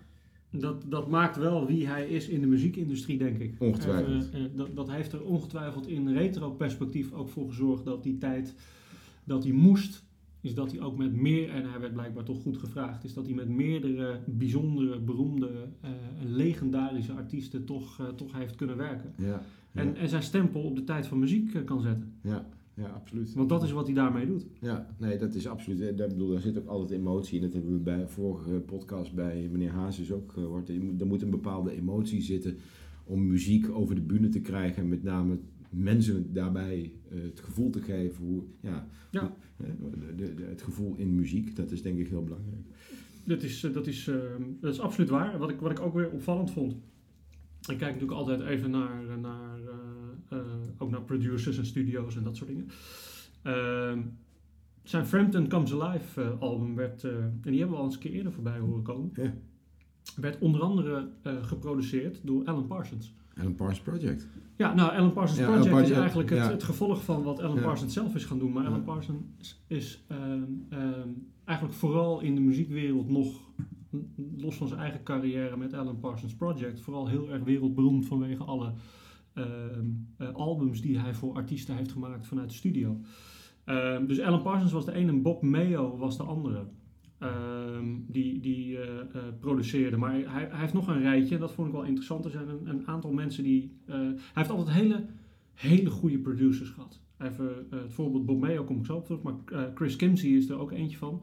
[0.50, 3.54] dat, dat maakt wel wie hij is in de muziekindustrie, denk ik.
[3.58, 4.30] Ongetwijfeld.
[4.30, 8.54] Eh, eh, dat, dat heeft er ongetwijfeld in retro-perspectief ook voor gezorgd dat die tijd
[9.24, 10.04] dat hij moest,
[10.44, 13.26] is dat hij ook met meer, en hij werd blijkbaar toch goed gevraagd, is dat
[13.26, 19.12] hij met meerdere bijzondere, beroemde eh, en legendarische artiesten toch, eh, toch heeft kunnen werken.
[19.18, 22.12] Ja, En, ja, en zijn stempel op de tijd van muziek eh, kan zetten.
[22.22, 23.34] ja, ja, absoluut.
[23.34, 24.46] Want dat is wat hij daarmee doet.
[24.60, 25.96] Ja, nee, dat is absoluut.
[25.98, 27.42] Daar, bedoel, daar zit ook altijd emotie in.
[27.42, 30.68] Dat hebben we bij vorige podcast bij meneer Hazes ook gehoord.
[30.68, 32.56] Er moet- Er moet een bepaalde emotie zitten
[33.04, 34.82] om muziek over de bühne te krijgen.
[34.82, 35.38] En met name
[35.76, 39.36] mensen daarbij eh, het gevoel te geven hoe, ja, Ja.
[39.80, 41.56] hoe, de, de, de- het gevoel in muziek.
[41.56, 42.66] Dat is denk ik heel belangrijk.
[43.24, 44.16] Dat is, eh, dat is, eh,
[44.60, 45.38] dat is absoluut waar.
[45.38, 46.72] Wat ik, wat ik ook weer opvallend vond.
[46.72, 49.58] Ik kijk natuurlijk altijd even naar, eh, naar,
[50.78, 52.68] ook naar producers en studio's en dat soort dingen.
[53.42, 54.02] Ehm,
[54.82, 58.32] zijn Frampton Comes Alive album werd, en die hebben we al eens een keer eerder
[58.32, 59.34] voorbij horen komen, Ja.
[60.16, 61.08] werd onder andere
[61.42, 63.14] geproduceerd door Alan Parsons.
[63.38, 64.28] Alan Parsons Project.
[64.56, 67.40] Ja, nou, Alan Parsons Ja, Project Alan Parsons, is eigenlijk het, het gevolg van wat
[67.40, 67.60] Alan.
[67.60, 68.52] Parsons zelf is gaan doen.
[68.52, 68.66] Maar.
[68.66, 71.08] Alan Parsons is ehm, ehm,
[71.44, 73.40] eigenlijk vooral in de muziekwereld nog,
[74.36, 78.72] los van zijn eigen carrière met Alan Parsons Project, vooral heel erg wereldberoemd vanwege alle
[79.34, 83.00] ehm, eh, albums die hij voor artiesten heeft gemaakt vanuit de studio.
[84.06, 86.66] Dus Alan Parsons was de ene en Bob Mayo was de andere.
[87.24, 89.96] Ehm, die die eh, eh, produceerde.
[89.96, 92.24] Maar hij, hij heeft nog een rijtje, dat vond ik wel interessant.
[92.24, 93.72] Er zijn een, een aantal mensen die.
[93.86, 95.06] eh, hij heeft altijd hele,
[95.54, 97.00] hele goede producers gehad.
[97.18, 99.34] Even het voorbeeld Bob Mayo kom ik zo op terug, maar
[99.74, 101.22] Chris Kimsey is er ook eentje van.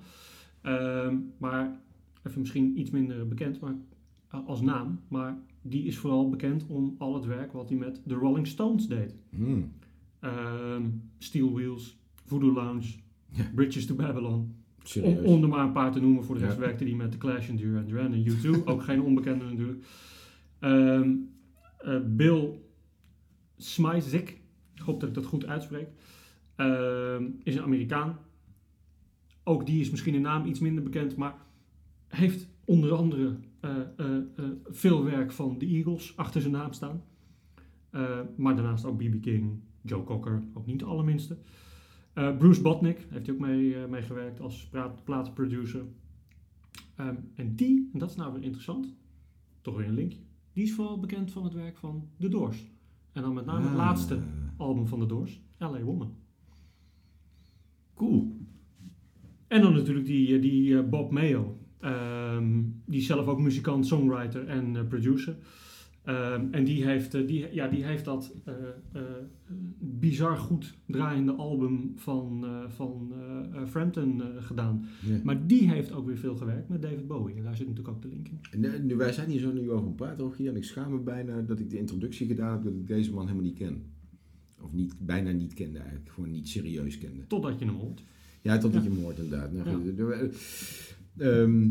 [0.61, 1.79] Ehm, maar
[2.23, 3.75] even misschien iets minder bekend maar,
[4.45, 4.99] als naam.
[5.07, 8.87] Maar die is vooral bekend om al het werk wat hij met de Rolling Stones
[8.87, 9.15] deed.
[9.29, 9.71] Hmm.
[10.19, 10.83] Ehm,
[11.17, 12.87] Steel Wheels, Voodoo Lounge.
[13.55, 14.55] Bridges to Babylon.
[14.81, 15.25] Om, Serieus.
[15.25, 16.23] om er maar een paar te noemen.
[16.23, 16.59] Voor de rest Ja.
[16.59, 18.63] werkte hij met The Clash en Duran Duran en U2.
[18.65, 19.85] ook geen onbekende natuurlijk.
[20.59, 21.15] Ehm,
[21.77, 22.59] eh, Bill
[23.57, 24.29] Smyzik,
[24.73, 25.87] ik hoop dat ik dat goed uitspreek,
[26.55, 28.19] ehm, is een Amerikaan.
[29.43, 31.35] Ook die is misschien een naam iets minder bekend, maar
[32.07, 34.07] heeft onder andere eh, eh,
[34.65, 37.03] veel werk van de Eagles achter zijn naam staan.
[38.35, 39.21] Maar daarnaast ook B.B.
[39.21, 41.37] King, Joe Cocker, ook niet de allerminste.
[42.13, 45.81] Eh, Bruce Botnick heeft hij ook mee, eh, mee gewerkt als praat- platenproducer.
[46.95, 48.95] Ehm, en die, en dat is nou weer interessant,
[49.61, 50.19] toch weer een linkje,
[50.53, 52.69] die is vooral bekend van het werk van The Doors.
[53.11, 54.19] En dan met name het Ah, laatste
[54.57, 55.81] album van The Doors, L.A.
[55.81, 56.15] Woman.
[57.93, 58.35] Cool.
[59.47, 61.57] En dan natuurlijk die, eh, die Bob Mayo.
[61.79, 65.35] Ehm, die is zelf ook muzikant, songwriter en producer.
[66.03, 68.53] Ehm, en die heeft, eh, die, ja, die heeft dat eh,
[68.93, 69.01] eh,
[69.79, 73.13] bizar goed draaiende album van, eh, van
[73.67, 74.85] Frampton gedaan.
[75.05, 75.19] Ja.
[75.23, 77.35] Maar die heeft ook weer veel gewerkt met David Bowie.
[77.35, 78.63] En daar zit natuurlijk ook de link in.
[78.65, 80.99] En, nu, wij zijn hier zo nu over een praten, Rogier, en ik schaam me
[80.99, 83.83] bijna dat ik de introductie gedaan heb dat ik deze man helemaal niet ken.
[84.61, 87.27] Of niet, bijna niet kende eigenlijk, gewoon niet serieus kende.
[87.27, 88.03] Totdat je hem hoort.
[88.41, 88.89] Ja, tot dat Ja.
[88.89, 89.51] je hem hoort inderdaad.
[89.53, 90.13] Nou, Ja.
[91.17, 91.67] eh, ehm,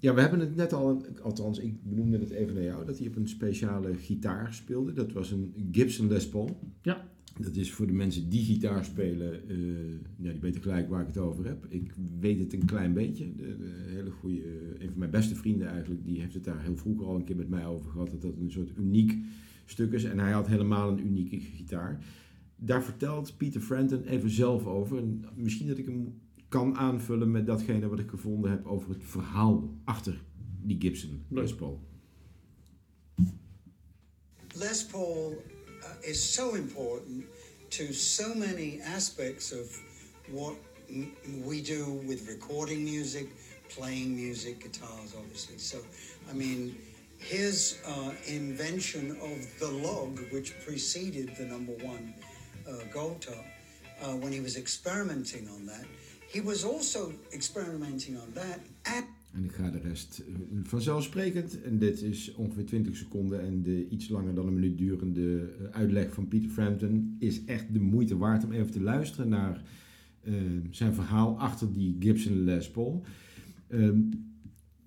[0.00, 3.06] ja, we hebben het net al, althans ik benoemde het even naar jou, dat hij
[3.06, 4.92] op een speciale gitaar speelde.
[4.92, 6.60] Dat was een Gibson Les Paul.
[6.82, 7.08] Ja.
[7.38, 9.56] Dat is voor de mensen die gitaar spelen, eh,
[10.16, 11.66] ja, die weten gelijk waar ik het over heb.
[11.68, 13.34] Ik weet het een klein beetje.
[13.34, 14.42] De, de hele goede,
[14.78, 17.36] een van mijn beste vrienden eigenlijk, die heeft het daar heel vroeger al een keer
[17.36, 18.10] met mij over gehad.
[18.10, 19.18] Dat dat een soort uniek
[19.64, 20.04] stuk is.
[20.04, 22.04] En hij had helemaal een unieke gitaar.
[22.56, 24.98] Daar vertelt Peter Frampton even zelf over.
[24.98, 26.14] En misschien dat ik hem
[26.50, 30.20] kan aanvullen met datgene wat ik gevonden heb over het verhaal achter
[30.62, 31.42] die Gibson Leuk.
[31.42, 31.80] Les Paul.
[34.54, 35.42] Les Paul
[35.80, 37.24] uh, is so important
[37.68, 39.82] to so many aspects of
[40.30, 40.54] what
[41.46, 43.28] we do with recording music,
[43.68, 45.58] playing music, guitars, obviously.
[45.58, 45.78] So,
[46.30, 46.76] I mean,
[47.18, 52.14] his uh, invention of the log, which preceded the number one
[52.66, 53.44] uh, gold top,
[54.02, 55.84] uh, when he was experimenting on that,
[56.32, 61.62] he was also experimenting on that at En ik ga de rest eh, vanzelfsprekend.
[61.62, 63.40] En dit is ongeveer 20 seconden.
[63.40, 67.72] En de iets langer dan een minuut durende eh, uitleg van Peter Frampton is echt
[67.72, 69.62] de moeite waard om even te luisteren naar
[70.20, 70.34] eh,
[70.70, 73.04] zijn verhaal achter die Gibson Les Paul.
[73.66, 74.00] Ehm,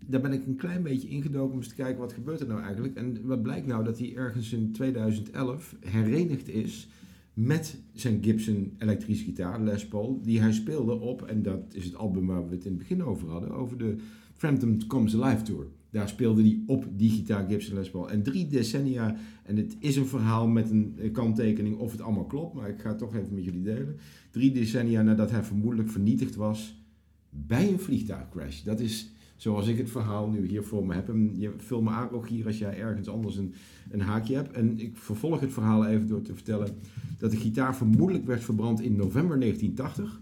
[0.06, 2.62] daar ben ik een klein beetje ingedoken om eens te kijken wat gebeurt er nou
[2.62, 2.96] eigenlijk.
[2.96, 6.88] En wat blijkt nou dat hij ergens in 2011 herenigd is
[7.34, 11.96] met zijn Gibson elektrische gitaar Les Paul, die hij speelde op, en dat is het
[11.96, 13.96] album waar we het in het begin over hadden, over de
[14.34, 15.68] Frampton Comes Alive Tour.
[15.90, 18.10] Daar speelde hij op die Gibson Les Paul.
[18.10, 22.54] En drie decennia, en het is een verhaal met een kanttekening of het allemaal klopt,
[22.54, 23.96] maar ik ga het toch even met jullie delen.
[24.32, 26.82] Drie decennia nadat hij vermoedelijk vernietigd was
[27.30, 28.62] bij een vliegtuigcrash.
[28.62, 29.12] Dat is
[29.44, 31.10] zoals ik het verhaal nu hier voor me heb.
[31.10, 33.54] En je vul me aan ook hier als jij ergens anders een,
[33.92, 34.52] een haakje hebt.
[34.52, 36.76] En ik vervolg het verhaal even door te vertellen
[37.18, 40.22] dat de gitaar vermoedelijk werd verbrand in november 1980.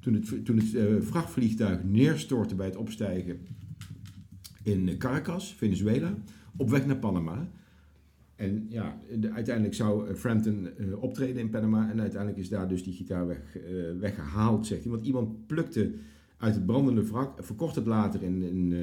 [0.00, 3.38] Toen het, toen het eh, vrachtvliegtuig neerstortte bij het opstijgen
[4.62, 6.14] in Caracas, Venezuela,
[6.56, 7.48] op weg naar Panama.
[8.36, 12.68] En ja, de- uiteindelijk zou eh, Frampton eh, optreden in Panama en uiteindelijk is daar
[12.68, 13.62] dus die gitaar weg, eh,
[13.98, 14.92] weggehaald, zegt hij.
[14.92, 15.92] Want iemand plukte
[16.44, 18.78] uit het brandende wrak, verkocht het later in, eh,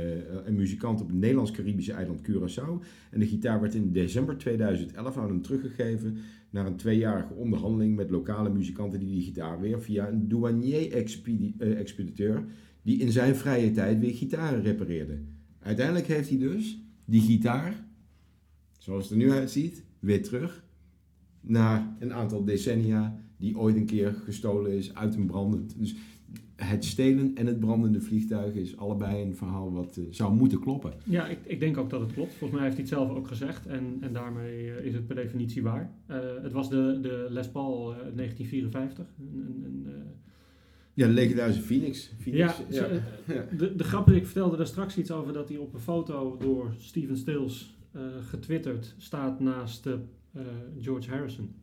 [0.46, 2.86] een muzikant op het Nederlands-Caribische eiland Curaçao.
[3.12, 6.18] En de gitaar werd in december 2011 aan hem teruggegeven
[6.50, 12.46] na een tweejarige onderhandeling met lokale muzikanten die die gitaar weer via een douanier-expediteur
[12.82, 15.20] die in zijn vrije tijd weer gitaren repareerde.
[15.60, 17.86] Uiteindelijk heeft hij dus die gitaar,
[18.78, 20.64] zoals het er nu uitziet, weer terug
[21.42, 25.80] na een aantal decennia die ooit een keer gestolen is uit een brandend.
[25.80, 25.96] Dus
[26.66, 30.94] het stelen en het brandende vliegtuig is allebei een verhaal wat eh, zou moeten kloppen.
[31.04, 32.34] Ja, ik, ik denk ook dat het klopt.
[32.34, 35.16] Volgens mij heeft hij het zelf ook gezegd en, en daarmee eh, is het per
[35.16, 35.92] definitie waar.
[36.06, 39.06] Eh, het was de, de Les Paul eh, 1954.
[39.20, 39.88] Een, een,
[40.94, 42.12] Ja, de legendarische Phoenix.
[42.20, 42.88] Phoenix ja,
[43.58, 46.38] De, de grap is, ik vertelde daar straks iets over dat hij op een foto
[46.40, 47.80] door Steven Stills
[48.30, 49.90] getwitterd staat naast
[50.80, 51.61] George Harrison.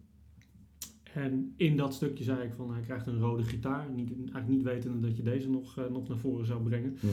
[1.19, 3.91] En in dat stukje zei ik van hij krijgt een rode gitaar.
[3.91, 6.97] Niet, eigenlijk niet wetende dat je deze nog, eh, nog naar voren zou brengen.
[7.01, 7.09] Ja.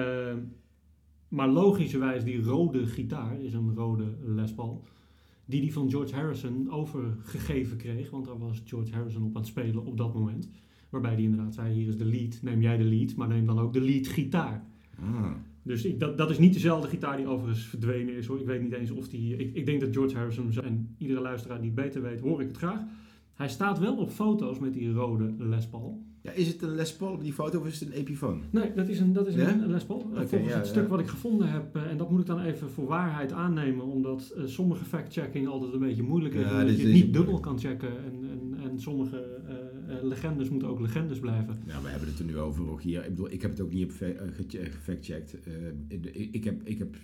[0.00, 0.38] Ehm,
[1.28, 4.84] maar logischerwijs, die rode gitaar is een rode Les Paul.
[5.44, 8.10] Die die van George Harrison overgegeven kreeg.
[8.10, 10.50] Want daar was George Harrison op aan het spelen op dat moment.
[10.90, 12.38] Waarbij hij inderdaad zei, hier is de lead.
[12.42, 14.64] Neem jij de lead, maar neem dan ook de lead gitaar.
[15.00, 15.30] Ah.
[15.62, 18.40] Dus ik, dat, dat is niet dezelfde gitaar die overigens verdwenen is hoor.
[18.40, 19.36] Ik weet niet eens of die.
[19.36, 22.48] Ik, ik denk dat George Harrison, en iedere luisteraar die het beter weet, hoor ik
[22.48, 22.80] het graag.
[23.34, 26.02] Hij staat wel op foto's met die rode Les Paul.
[26.20, 28.40] Ja, is het een Les Paul op die foto of is het een Epiphone?
[28.50, 29.52] Nee, dat is een, dat is Ja?
[29.52, 30.00] een Les Paul.
[30.14, 30.88] Volgens ja, het stuk ja.
[30.88, 34.34] wat ik gevonden heb, eh, en dat moet ik dan even voor waarheid aannemen, omdat
[34.36, 36.40] eh, sommige fact-checking altijd een beetje moeilijk is.
[36.40, 37.88] Ja, omdat dit je het niet dubbel kan checken.
[37.88, 39.42] En, en, en sommige
[39.88, 41.58] eh, legendes moeten ook legendes blijven.
[41.66, 43.02] Nou, we hebben het er nu over, Rogier.
[43.02, 44.02] Ik bedoel, ik heb het ook niet.
[44.02, 44.08] Eh,
[46.32, 46.96] ik, heb, ik heb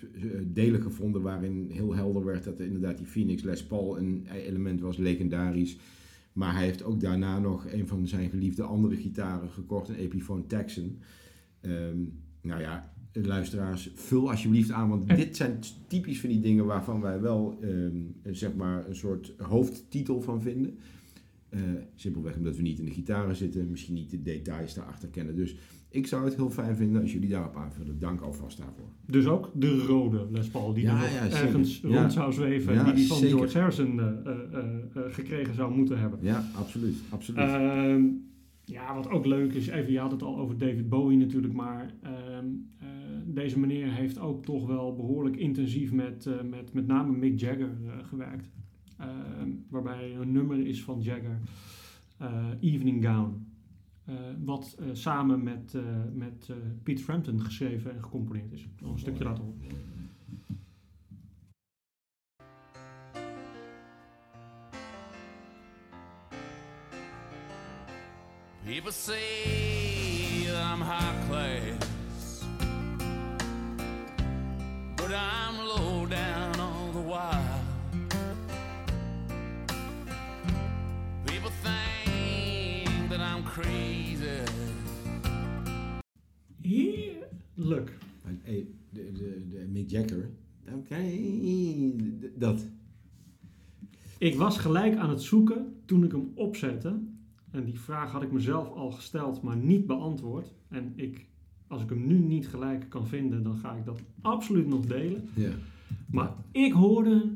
[0.45, 4.81] delen gevonden waarin heel helder werd dat er inderdaad die Phoenix Les Paul een element
[4.81, 5.77] was, legendarisch.
[6.33, 10.47] Maar hij heeft ook daarna nog een van zijn geliefde andere gitaren gekocht, een Epiphone
[10.47, 10.99] Texan.
[11.61, 11.99] Ehm,
[12.43, 17.01] nou ja, luisteraars, vul alsjeblieft aan, want En- dit zijn typisch van die dingen waarvan
[17.01, 17.97] wij wel ehm,
[18.35, 20.79] zeg maar een soort hoofdtitel van vinden.
[21.49, 21.61] Eh,
[21.95, 25.37] simpelweg omdat we niet in de gitaren zitten, misschien niet de details daarachter kennen.
[25.37, 25.57] Dus
[25.91, 27.99] ik zou het heel fijn vinden als jullie daarop aanvullen.
[27.99, 28.89] Dank alvast daarvoor.
[29.07, 32.01] Dus ook de rode Les Paul, die Ja, er nog ja, ergens Ja.
[32.01, 32.85] rond zou zweven.
[32.85, 33.37] Die die van zeker.
[33.37, 36.19] George Harrison eh, eh, eh, gekregen zou moeten hebben.
[36.23, 36.97] Ja, absoluut.
[37.11, 37.39] absoluut.
[37.41, 38.03] Ehm,
[38.65, 41.95] ja, wat ook leuk is, even, je had het al over David Bowie natuurlijk, maar
[42.03, 42.47] ehm,
[42.79, 42.87] eh,
[43.27, 47.71] deze meneer heeft ook toch wel behoorlijk intensief met, met met name Mick Jagger
[48.03, 48.51] gewerkt.
[48.99, 51.41] Ehm, waarbij een nummer is van Jagger,
[52.61, 53.50] Evening Gown.
[54.05, 55.83] Eh, wat eh, samen met, eh,
[56.13, 56.51] met
[56.83, 58.69] Pete Frampton geschreven en gecomponeerd is.
[58.79, 59.37] Nog een stukje that
[70.57, 71.90] I'm
[83.61, 84.43] crazy.
[86.61, 87.99] Heerlijk.
[88.93, 90.31] De, de, de Mick Jagger.
[90.75, 91.03] Oké,
[92.37, 92.67] dat.
[94.19, 96.99] Ik was gelijk aan het zoeken toen ik hem opzette.
[97.51, 100.53] En die vraag had ik mezelf al gesteld, maar niet beantwoord.
[100.69, 101.27] En ik,
[101.67, 105.29] als ik hem nu niet gelijk kan vinden, dan ga ik dat absoluut nog delen.
[105.35, 105.51] Ja.
[106.11, 107.31] Maar ik hoorde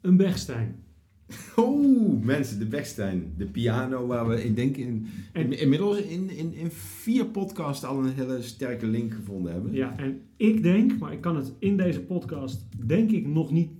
[0.00, 0.84] een Bechstein.
[1.56, 3.32] Oh, mensen, de Bechstein.
[3.36, 7.98] De piano waar we, ik denk, in, En- inmiddels in, in, in vier podcasts al
[8.04, 9.72] een hele sterke link gevonden hebben.
[9.72, 13.70] Ja, en ik denk, maar ik kan het in deze podcast denk ik nog niet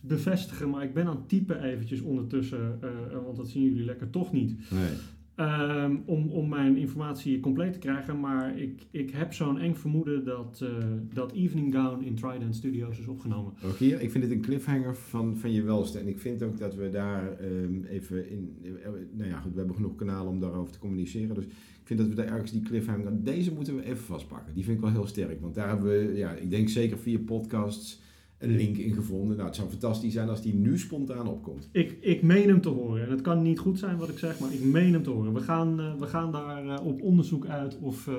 [0.00, 0.70] bevestigen.
[0.70, 4.10] Maar ik ben aan het typen eventjes ondertussen, eh, eh, want dat zien jullie lekker
[4.10, 4.70] toch niet.
[4.70, 4.90] Nee.
[5.38, 8.20] Ehm, om, om mijn informatie compleet te krijgen.
[8.20, 10.68] Maar ik, ik heb zo'n eng vermoeden dat, eh,
[11.12, 13.52] dat Evening Gown in Trident Studios is opgenomen.
[13.60, 15.98] Rogier, ik vind het een cliffhanger van, van je welste.
[15.98, 18.56] En ik vind ook dat we daar ehm, even in...
[18.62, 21.34] eh, nou ja, goed, we hebben genoeg kanalen om daarover te communiceren.
[21.34, 23.24] Dus ik vind dat we daar ergens die cliffhanger...
[23.24, 24.54] Deze moeten we even vastpakken.
[24.54, 25.40] Die vind ik wel heel sterk.
[25.40, 28.00] Want daar hebben we, ja, ik denk zeker vier podcasts
[28.38, 29.34] een link in gevonden.
[29.36, 31.68] Nou, het zou fantastisch zijn als die nu spontaan opkomt.
[31.72, 33.04] Ik, ik meen hem te horen.
[33.04, 35.32] En het kan niet goed zijn wat ik zeg, maar ik meen hem te horen.
[35.34, 37.78] We gaan, eh, we gaan daar eh, op onderzoek uit.
[37.80, 38.14] Of, eh,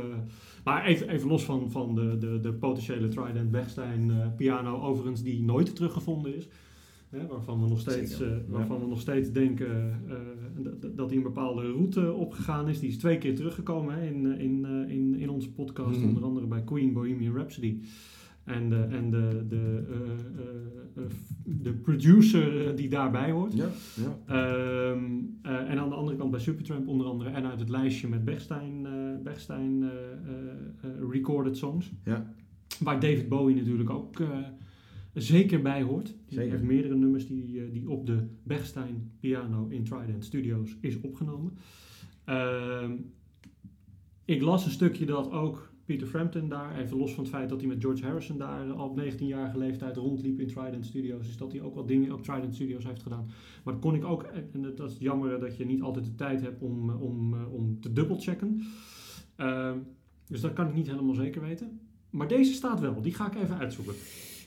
[0.64, 5.24] maar even, even los van, van de, de, de potentiële Trident Bechstein eh, piano, overigens
[5.24, 6.48] die nooit teruggevonden is.
[7.10, 8.26] Hè, waarvan, we nog steeds, ja.
[8.48, 10.02] waarvan we nog steeds denken
[10.96, 12.80] dat hij een bepaalde route opgegaan is.
[12.80, 16.08] Die is twee keer teruggekomen hè, in, in, in, in onze podcast, Mhm.
[16.08, 17.78] onder andere bij Queen Bohemian Rhapsody.
[18.50, 21.12] En de, en de, de, eh, eh, eh,
[21.44, 23.54] de producer die daarbij hoort.
[23.54, 24.20] Ja, ja.
[24.26, 25.04] Ehm,
[25.42, 27.30] eh, en aan de andere kant bij Supertramp onder andere.
[27.30, 28.88] En uit het lijstje met Bechstein,
[29.24, 29.90] Bechstein
[31.10, 31.92] recorded songs.
[32.04, 32.34] Ja.
[32.80, 34.22] Waar David Bowie natuurlijk ook
[35.14, 36.06] zeker bij hoort.
[36.06, 36.52] Die Zeker.
[36.52, 41.58] heeft meerdere nummers die, die op de Bechstein piano in Trident Studios is opgenomen.
[42.26, 42.92] Ehm,
[44.26, 47.60] ik las een stukje dat ook Peter Frampton daar, even los van het feit dat
[47.60, 51.38] hij met George Harrison daar eh, al op 19-jarige leeftijd rondliep in Trident Studios, is
[51.38, 53.26] dat hij ook wat dingen op Trident Studios heeft gedaan.
[53.64, 56.42] Maar dat kon ik ook, en dat- is jammer dat je niet altijd de tijd
[56.42, 58.62] hebt om, eh, om, eh, om te dubbelchecken.
[59.36, 59.78] Ehm,
[60.28, 61.80] dus dat kan ik niet helemaal zeker weten.
[62.10, 63.94] Maar deze staat wel, die ga ik even uitzoeken.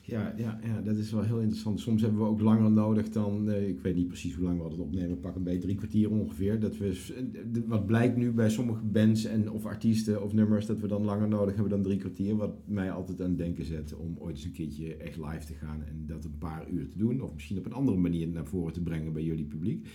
[0.04, 1.80] Ja, ja, ja, dat is wel heel interessant.
[1.80, 4.68] Soms hebben we ook langer nodig dan, eh, ik weet niet precies hoe lang we
[4.68, 6.60] het opnemen, pak een beetje drie kwartier ongeveer.
[6.60, 10.80] Dat we, eh, wat blijkt nu bij sommige bands en, of artiesten of nummers, dat
[10.80, 12.36] we dan langer nodig hebben dan drie kwartier.
[12.36, 15.54] Wat mij altijd aan het denken zet om ooit eens een keertje echt live te
[15.54, 17.20] gaan en dat een paar uur te doen.
[17.20, 19.88] Of misschien op een andere manier naar voren te brengen bij jullie publiek.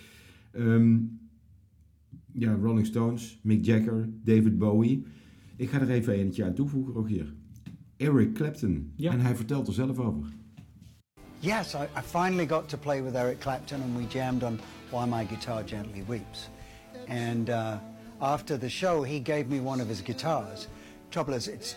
[0.51, 0.97] Ehm,
[2.31, 5.03] ja, Rolling Stones, Mick Jagger, David Bowie.
[5.55, 7.33] Ik ga er even eentje aan toevoegen, Rogier.
[7.97, 8.93] Eric Clapton.
[8.95, 9.11] Ja.
[9.11, 10.29] En hij vertelt er zelf over.
[11.39, 15.05] Yes, I, I finally got to play with Eric Clapton and we jammed on Why
[15.05, 16.49] My Guitar Gently Weeps.
[17.07, 17.73] And uh,
[18.19, 20.67] after the show, he gave me one of his guitars.
[21.11, 21.75] Trouble is, it's,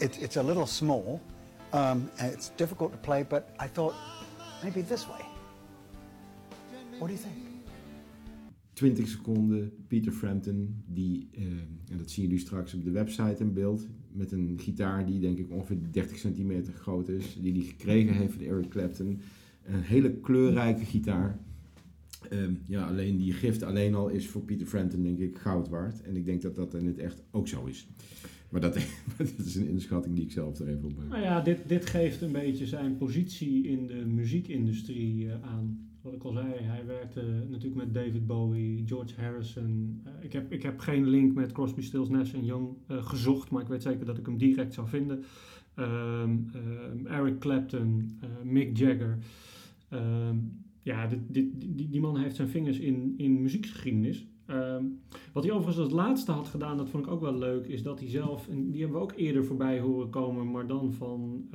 [0.00, 1.20] it, it's a little small
[1.72, 3.94] um, and it's difficult to play, but I thought
[4.62, 5.24] maybe this way.
[6.98, 7.45] What do you think?
[8.76, 11.42] 20 seconden, Peter Frampton, die, eh,
[11.90, 15.38] en dat zien jullie straks op de website in beeld, met een gitaar die denk
[15.38, 19.20] ik ongeveer 30 centimeter groot is, die hij gekregen heeft van Eric Clapton.
[19.64, 21.38] Een hele kleurrijke gitaar.
[22.30, 26.02] Ehm, ja, alleen die gift alleen al is voor Peter Frampton denk ik goud waard.
[26.02, 27.88] En ik denk dat dat in het echt ook zo is.
[28.48, 28.74] Maar dat,
[29.36, 31.08] dat is een inschatting die ik zelf er even op heb.
[31.08, 35.88] Nou ja, dit, dit geeft een beetje zijn positie in de muziekindustrie eh, aan.
[36.06, 40.00] Wat ik al zei, hij werkte natuurlijk met David Bowie, George Harrison.
[40.04, 43.50] Eh, ik, heb, ik heb geen link met Crosby, Stills, Nash en Young eh, gezocht,
[43.50, 45.24] maar ik weet zeker dat ik hem direct zou vinden.
[45.74, 49.18] Ehm, ehm, Eric Clapton, eh, Mick Jagger.
[49.88, 50.36] Ehm,
[50.82, 51.46] ja, dit, dit,
[51.90, 54.26] die, man heeft zijn vingers in, in muziekgeschiedenis.
[54.46, 54.84] Ehm,
[55.32, 58.00] wat hij overigens als laatste had gedaan, dat vond ik ook wel leuk, is dat
[58.00, 61.48] hij zelf, en die hebben we ook eerder voorbij horen komen, maar dan van,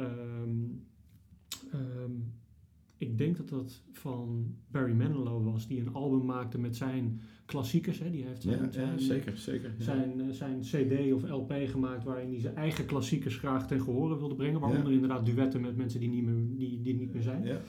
[3.01, 7.99] ik denk dat dat van Barry Manilow was, die een album maakte met zijn klassiekers.
[7.99, 8.09] Hè?
[8.09, 9.73] Die heeft zijn, Ja, ja, zijn, zeker, zeker.
[9.77, 9.83] ja.
[9.83, 14.17] zijn, eh, zijn CD of LP gemaakt waarin hij zijn eigen klassiekers graag ten gehore
[14.17, 14.59] wilde brengen.
[14.59, 17.43] Waaronder inderdaad duetten met mensen die niet meer, die, die niet meer zijn.
[17.43, 17.59] Ja.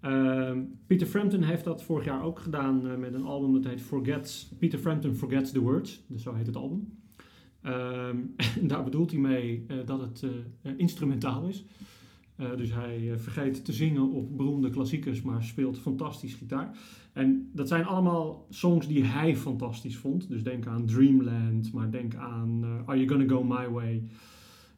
[0.00, 3.80] Ehm, Peter Frampton heeft dat vorig jaar ook gedaan eh, met een album dat heet
[3.80, 6.02] Forgets, Peter Frampton Forgets the Words.
[6.06, 7.02] Dus zo heet het album.
[7.64, 8.16] Ehm,
[8.60, 10.30] en daar bedoelt hij mee eh, dat het eh,
[10.62, 11.64] eh, instrumentaal is.
[12.36, 16.78] Eh, dus hij eh, vergeet te zingen op beroemde klassiekers, maar speelt fantastisch gitaar.
[17.12, 20.28] En dat zijn allemaal songs die hij fantastisch vond.
[20.28, 24.02] Dus denk aan Dreamland, maar denk aan eh, Are You Gonna Go My Way.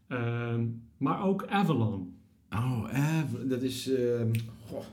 [0.07, 2.15] Ehm, maar ook Avalon.
[2.51, 3.91] Oh, Ev, dat is...
[3.91, 4.31] ehm,
[4.67, 4.85] goh.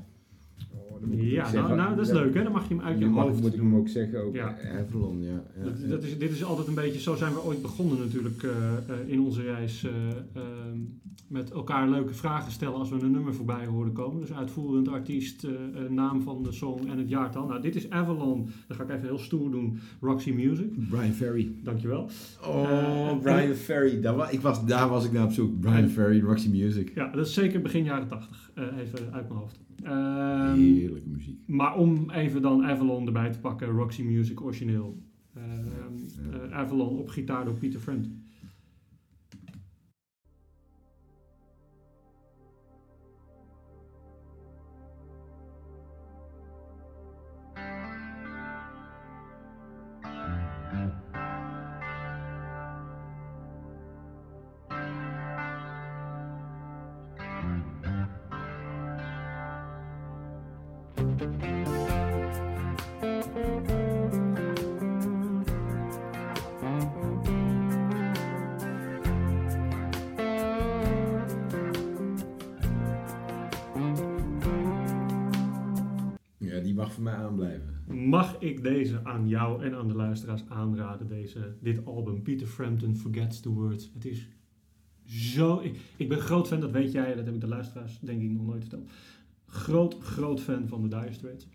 [1.11, 3.53] Ja, nou, nou, dat is leuk hè, dan mag je hem uit je hoofd moet
[3.53, 3.69] ik doen.
[3.69, 4.55] hem ook zeggen, ook Ja.
[4.79, 5.43] Avalon, ja.
[5.57, 5.87] ja, Dat, ja.
[5.87, 9.07] dat is, dit is altijd een beetje, zo zijn we ooit begonnen natuurlijk eh, eh,
[9.09, 9.83] in onze reis.
[9.83, 9.91] eh,
[10.41, 10.77] ehm,
[11.27, 14.21] met elkaar leuke vragen stellen als we een nummer voorbij horen komen.
[14.21, 17.45] Dus uitvoerend artiest, eh, eh, naam van de song en het jaartal.
[17.47, 18.49] Nou, dit is Avalon.
[18.67, 19.79] Dan ga ik even heel stoer doen.
[20.01, 20.89] Roxy Music.
[20.89, 21.51] Brian Ferry.
[21.63, 22.09] Dankjewel.
[22.47, 22.69] Oh,
[23.09, 24.01] Eh, Brian Ferry.
[24.01, 25.59] Daar, wa- ik was, daar was ik naar op zoek.
[25.59, 26.91] Brian Ferry, Roxy Music.
[26.95, 28.51] Ja, dat is zeker begin jaren 80.
[28.53, 29.59] eh, even uit mijn hoofd.
[29.83, 31.47] Ehm, Heerlijke muziek.
[31.47, 34.97] Maar om even dan Avalon erbij te pakken, Roxy Music origineel.
[35.35, 35.43] Ehm,
[36.31, 36.47] Ja.
[36.47, 38.22] eh, Avalon op gitaar door Peter Frampton.
[78.63, 83.49] Deze aan jou en aan de luisteraars aanraden, deze, dit album, Peter Frampton Forgets the
[83.49, 83.91] Words.
[83.93, 84.27] Het is
[85.05, 85.59] zo...
[85.59, 88.29] Ik, ik ben groot fan, dat weet jij, dat heb ik de luisteraars denk ik
[88.29, 88.89] nog nooit verteld.
[89.45, 91.47] Groot, groot fan van de Dire Straits.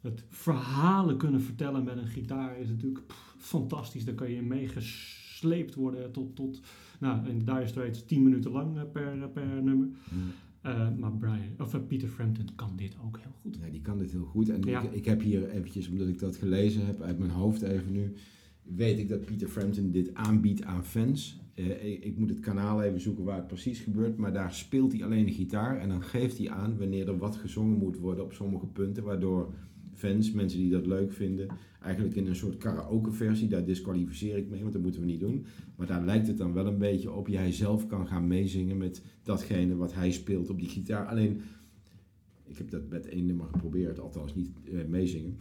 [0.00, 3.00] Het verhalen kunnen vertellen met een gitaar is natuurlijk
[3.38, 4.04] fantastisch.
[4.04, 6.60] Daar kan je in meegesleept worden tot, tot
[6.98, 9.88] nou, in de Dire Straits 10 minuten lang eh, per, per nummer.
[10.62, 13.58] Eh, maar Brian, of, eh, Peter Frampton kan dit ook heel goed.
[13.60, 14.48] Ja, die kan dit heel goed.
[14.48, 14.82] En Ja.
[14.82, 18.12] ik, ik heb hier eventjes, omdat ik dat gelezen heb uit mijn hoofd even nu,
[18.62, 21.40] weet ik dat Peter Frampton dit aanbiedt aan fans.
[21.54, 24.92] Eh, ik, ik moet het kanaal even zoeken waar het precies gebeurt, maar daar speelt
[24.92, 28.24] hij alleen de gitaar en dan geeft hij aan wanneer er wat gezongen moet worden
[28.24, 29.54] op sommige punten, waardoor
[30.02, 31.48] Queen-fans, mensen die dat leuk vinden,
[31.82, 33.48] eigenlijk in een soort karaoke-versie.
[33.48, 35.46] Daar disqualificeer ik mee, want dat moeten we niet doen.
[35.76, 37.28] Maar daar lijkt het dan wel een beetje op.
[37.28, 41.06] Jij zelf kan gaan meezingen met datgene wat hij speelt op die gitaar.
[41.06, 41.40] Alleen,
[42.44, 45.36] ik heb dat met één nummer geprobeerd, althans niet eh, meezingen.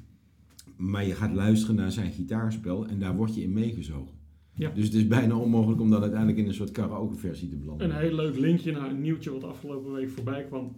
[0.75, 4.19] Maar je gaat luisteren naar zijn gitaarspel en daar word je in meegezogen.
[4.53, 4.69] Ja.
[4.69, 7.89] Dus het is bijna onmogelijk om dat uiteindelijk in een soort karaoke-versie te belanden.
[7.89, 10.75] Een heel leuk linkje naar een nieuwtje wat afgelopen week voorbij kwam.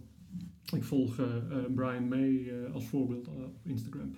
[0.74, 4.14] Ik volg eh, eh, Brian May als voorbeeld op Instagram.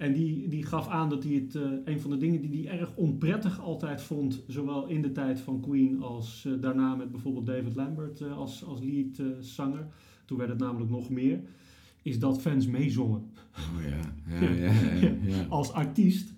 [0.00, 2.78] En die, die gaf aan dat hij het, eh, een van de dingen die hij
[2.78, 7.46] erg onprettig altijd vond, zowel in de tijd van Queen als eh, daarna met bijvoorbeeld
[7.46, 9.86] David Lambert eh, als, als leadzanger,
[10.24, 11.40] toen werd het namelijk nog meer,
[12.02, 13.22] is dat fans meezongen.
[13.56, 15.46] Oh ja, ja, ja, ja, ja.
[15.58, 16.32] Als artiest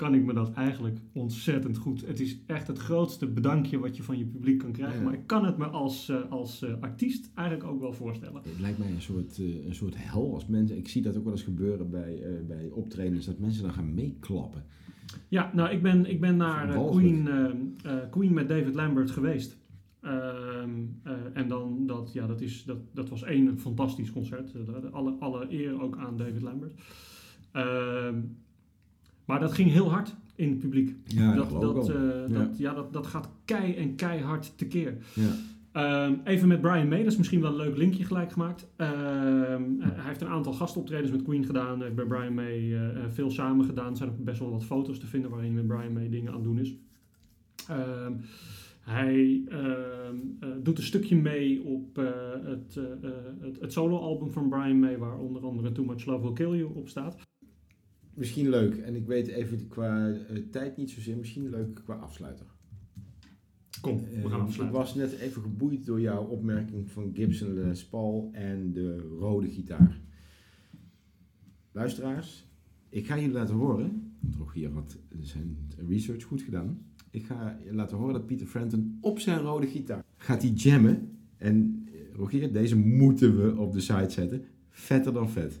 [0.00, 2.06] kan ik me dat eigenlijk ontzettend goed.
[2.06, 4.98] Het is echt het grootste bedankje wat je van je publiek kan krijgen.
[4.98, 5.04] Ja.
[5.04, 8.42] Maar ik kan het me als, eh, als eh, artiest eigenlijk ook wel voorstellen.
[8.44, 10.76] Het lijkt mij een soort, eh, een soort hel als mensen.
[10.76, 14.64] Ik zie dat ook wel eens gebeuren bij, bij optredens, dat mensen dan gaan meeklappen.
[15.28, 16.90] Ja, nou, ik ben, ik ben naar.
[16.90, 17.28] Queen,
[18.10, 19.58] Queen met David Lambert geweest.
[20.00, 20.70] Ehm,
[21.02, 24.54] eh, en dan, dat, ja, dat, is, dat, dat was één fantastisch concert.
[24.92, 26.74] Alle, alle eer ook aan David Lambert.
[29.30, 30.96] Maar dat ging heel hard in het publiek.
[31.04, 31.96] Ja, dat, dat, eh,
[32.28, 34.96] dat, ja, dat, dat gaat kei en keihard tekeer.
[35.14, 35.30] Ja.
[35.72, 38.66] Ehm, even met Brian May, dat is misschien wel een leuk linkje gelijk gemaakt.
[38.76, 41.76] Ehm, eh, hij heeft een aantal gastoptredens met Queen gedaan.
[41.76, 43.90] Hij heeft bij Brian May eh, eh, veel samen gedaan.
[43.90, 46.34] Er zijn ook best wel wat foto's te vinden waarin met Brian May dingen aan
[46.34, 46.74] het doen is.
[47.68, 48.12] Ehm,
[48.80, 49.44] hij
[50.62, 51.96] doet een stukje mee op
[52.42, 52.74] het,
[53.40, 56.70] het, het soloalbum van Brian May, waar onder andere Too Much Love Will Kill You
[56.74, 57.29] op staat.
[58.14, 62.46] Misschien leuk, en ik weet even qua eh, tijd niet zozeer, misschien leuk qua afsluiter.
[63.80, 64.78] Kom, we Eh, gaan ik afsluiten.
[64.78, 70.00] was net even geboeid door jouw opmerking van Gibson Les Paul en de rode gitaar.
[71.72, 72.46] Luisteraars,
[72.88, 75.56] ik ga jullie laten horen, want Rogier had zijn
[75.88, 76.78] research goed gedaan.
[77.10, 81.18] Ik ga je laten horen dat Peter Frampton op zijn rode gitaar gaat hij jammen.
[81.36, 84.44] En eh, Rogier, deze moeten we op de site zetten.
[84.68, 85.60] Vetter dan vet.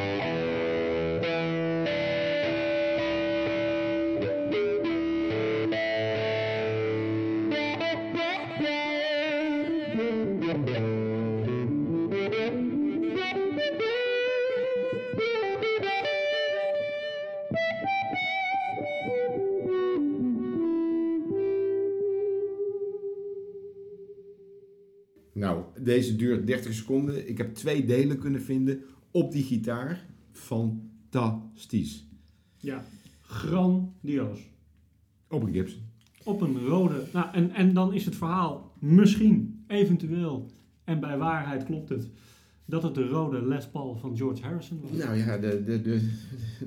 [25.91, 27.29] Deze duurt 30 seconden.
[27.29, 28.81] Ik heb twee delen kunnen vinden
[29.11, 30.05] op die gitaar.
[30.31, 32.05] Fantastisch.
[32.57, 32.83] Ja,
[33.21, 34.39] grandioos.
[35.27, 35.81] Op een Gibson.
[36.23, 37.03] Op een rode.
[37.13, 40.51] Nou, en, en dan is het verhaal misschien, eventueel,
[40.83, 42.09] en bij waarheid klopt het,
[42.71, 44.91] dat het de rode Les Paul van George Harrison was.
[45.05, 45.99] Nou ja, de, de, de,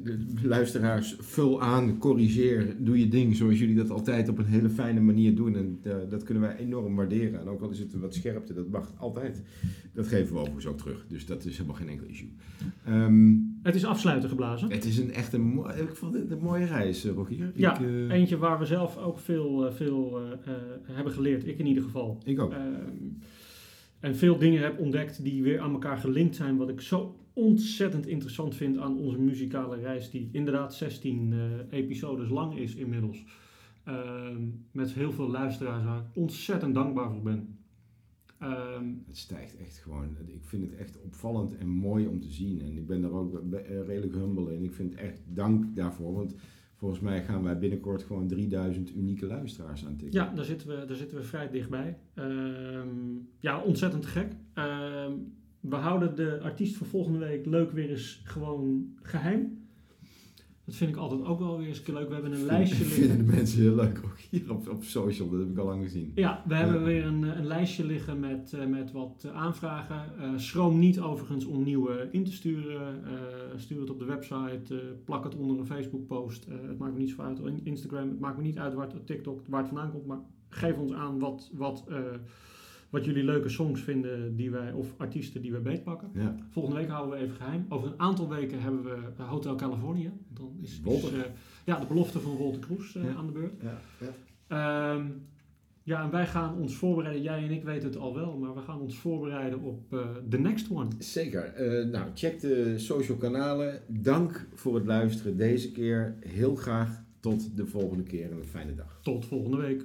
[0.02, 4.68] de luisteraars, vul aan, corrigeer, doe je ding zoals jullie dat altijd op een hele
[4.68, 5.56] fijne manier doen.
[5.56, 7.40] En eh, dat kunnen wij enorm waarderen.
[7.40, 9.42] En ook al is het wat scherpte, dat mag altijd.
[9.92, 11.04] Dat geven we overigens ook terug.
[11.08, 12.32] Dus dat is helemaal geen enkel issue.
[12.84, 13.32] Ehm,
[13.62, 14.70] Het is afsluiten geblazen.
[14.72, 17.52] het is een echt een, ik vond het een mooie reis, eh, Rogier.
[17.54, 20.20] Ja, ik, eh, Eentje waar we zelf ook veel, veel
[20.82, 22.18] hebben geleerd, ik in ieder geval.
[22.24, 22.52] ik ook.
[24.04, 28.06] En veel dingen heb ontdekt die weer aan elkaar gelinkt zijn, wat ik zo ontzettend
[28.06, 33.24] interessant vind aan onze muzikale reis, die inderdaad 16 eh, episodes lang is inmiddels.
[33.84, 37.58] Ehm, met heel veel luisteraars waar ik ontzettend dankbaar voor ben.
[38.38, 40.16] Ehm, Het stijgt echt gewoon.
[40.26, 42.60] Ik vind het echt opvallend en mooi om te zien.
[42.60, 43.42] En ik ben daar ook
[43.86, 44.64] redelijk humble in.
[44.64, 46.12] Ik vind echt dank daarvoor.
[46.14, 46.34] Want
[46.84, 50.20] volgens mij gaan wij binnenkort gewoon 3000 unieke luisteraars aantikken.
[50.20, 51.98] Ja, daar zitten we, daar zitten we vrij dichtbij.
[52.14, 52.88] Ehm,
[53.38, 54.32] ja, ontzettend te gek.
[54.54, 55.12] Ehm,
[55.60, 59.63] we houden de artiest voor volgende week leuk weer eens gewoon geheim.
[60.66, 62.08] Dat vind ik altijd ook wel weer eens leuk.
[62.08, 63.36] We hebben een lijstje vinden de liggen.
[63.36, 65.28] mensen heel leuk ook hier op, op social.
[65.30, 66.12] Dat heb ik al lang gezien.
[66.14, 66.84] Ja, we hebben Ja.
[66.86, 70.18] weer een, een lijstje liggen met, eh, met wat eh, aanvragen.
[70.18, 73.04] Eh, schroom niet overigens om nieuwe in te sturen.
[73.04, 73.12] Eh,
[73.56, 76.44] stuur het op de website, eh, plak het onder een Facebook post.
[76.44, 77.38] Eh, het maakt me niet zo uit.
[77.38, 80.06] In- Instagram, het maakt me niet uit waar het, TikTok, waar het vandaan komt.
[80.06, 81.96] Maar geef ons aan wat, wat, eh,
[82.94, 86.10] wat jullie leuke songs vinden die wij, of artiesten die wij beetpakken.
[86.14, 86.36] Ja.
[86.50, 87.66] Volgende week houden we even geheim.
[87.68, 90.10] Over een aantal weken hebben we Hotel California.
[90.28, 91.20] Dan is, eh,
[91.64, 93.14] ja, de belofte van Wolter Kroes eh, Ja.
[93.14, 93.52] aan de beurt.
[93.62, 93.78] Ja.
[94.46, 95.06] Ehm,
[95.82, 97.22] ja, en wij gaan ons voorbereiden.
[97.22, 100.38] Jij en ik weten het al wel, maar we gaan ons voorbereiden op eh the
[100.38, 100.88] next one.
[100.98, 101.52] Zeker.
[101.90, 103.80] Nou, check de social kanalen.
[103.88, 106.14] Dank voor het luisteren deze keer.
[106.20, 108.98] Heel graag tot de volgende keer en een fijne dag.
[109.02, 109.84] Tot volgende week.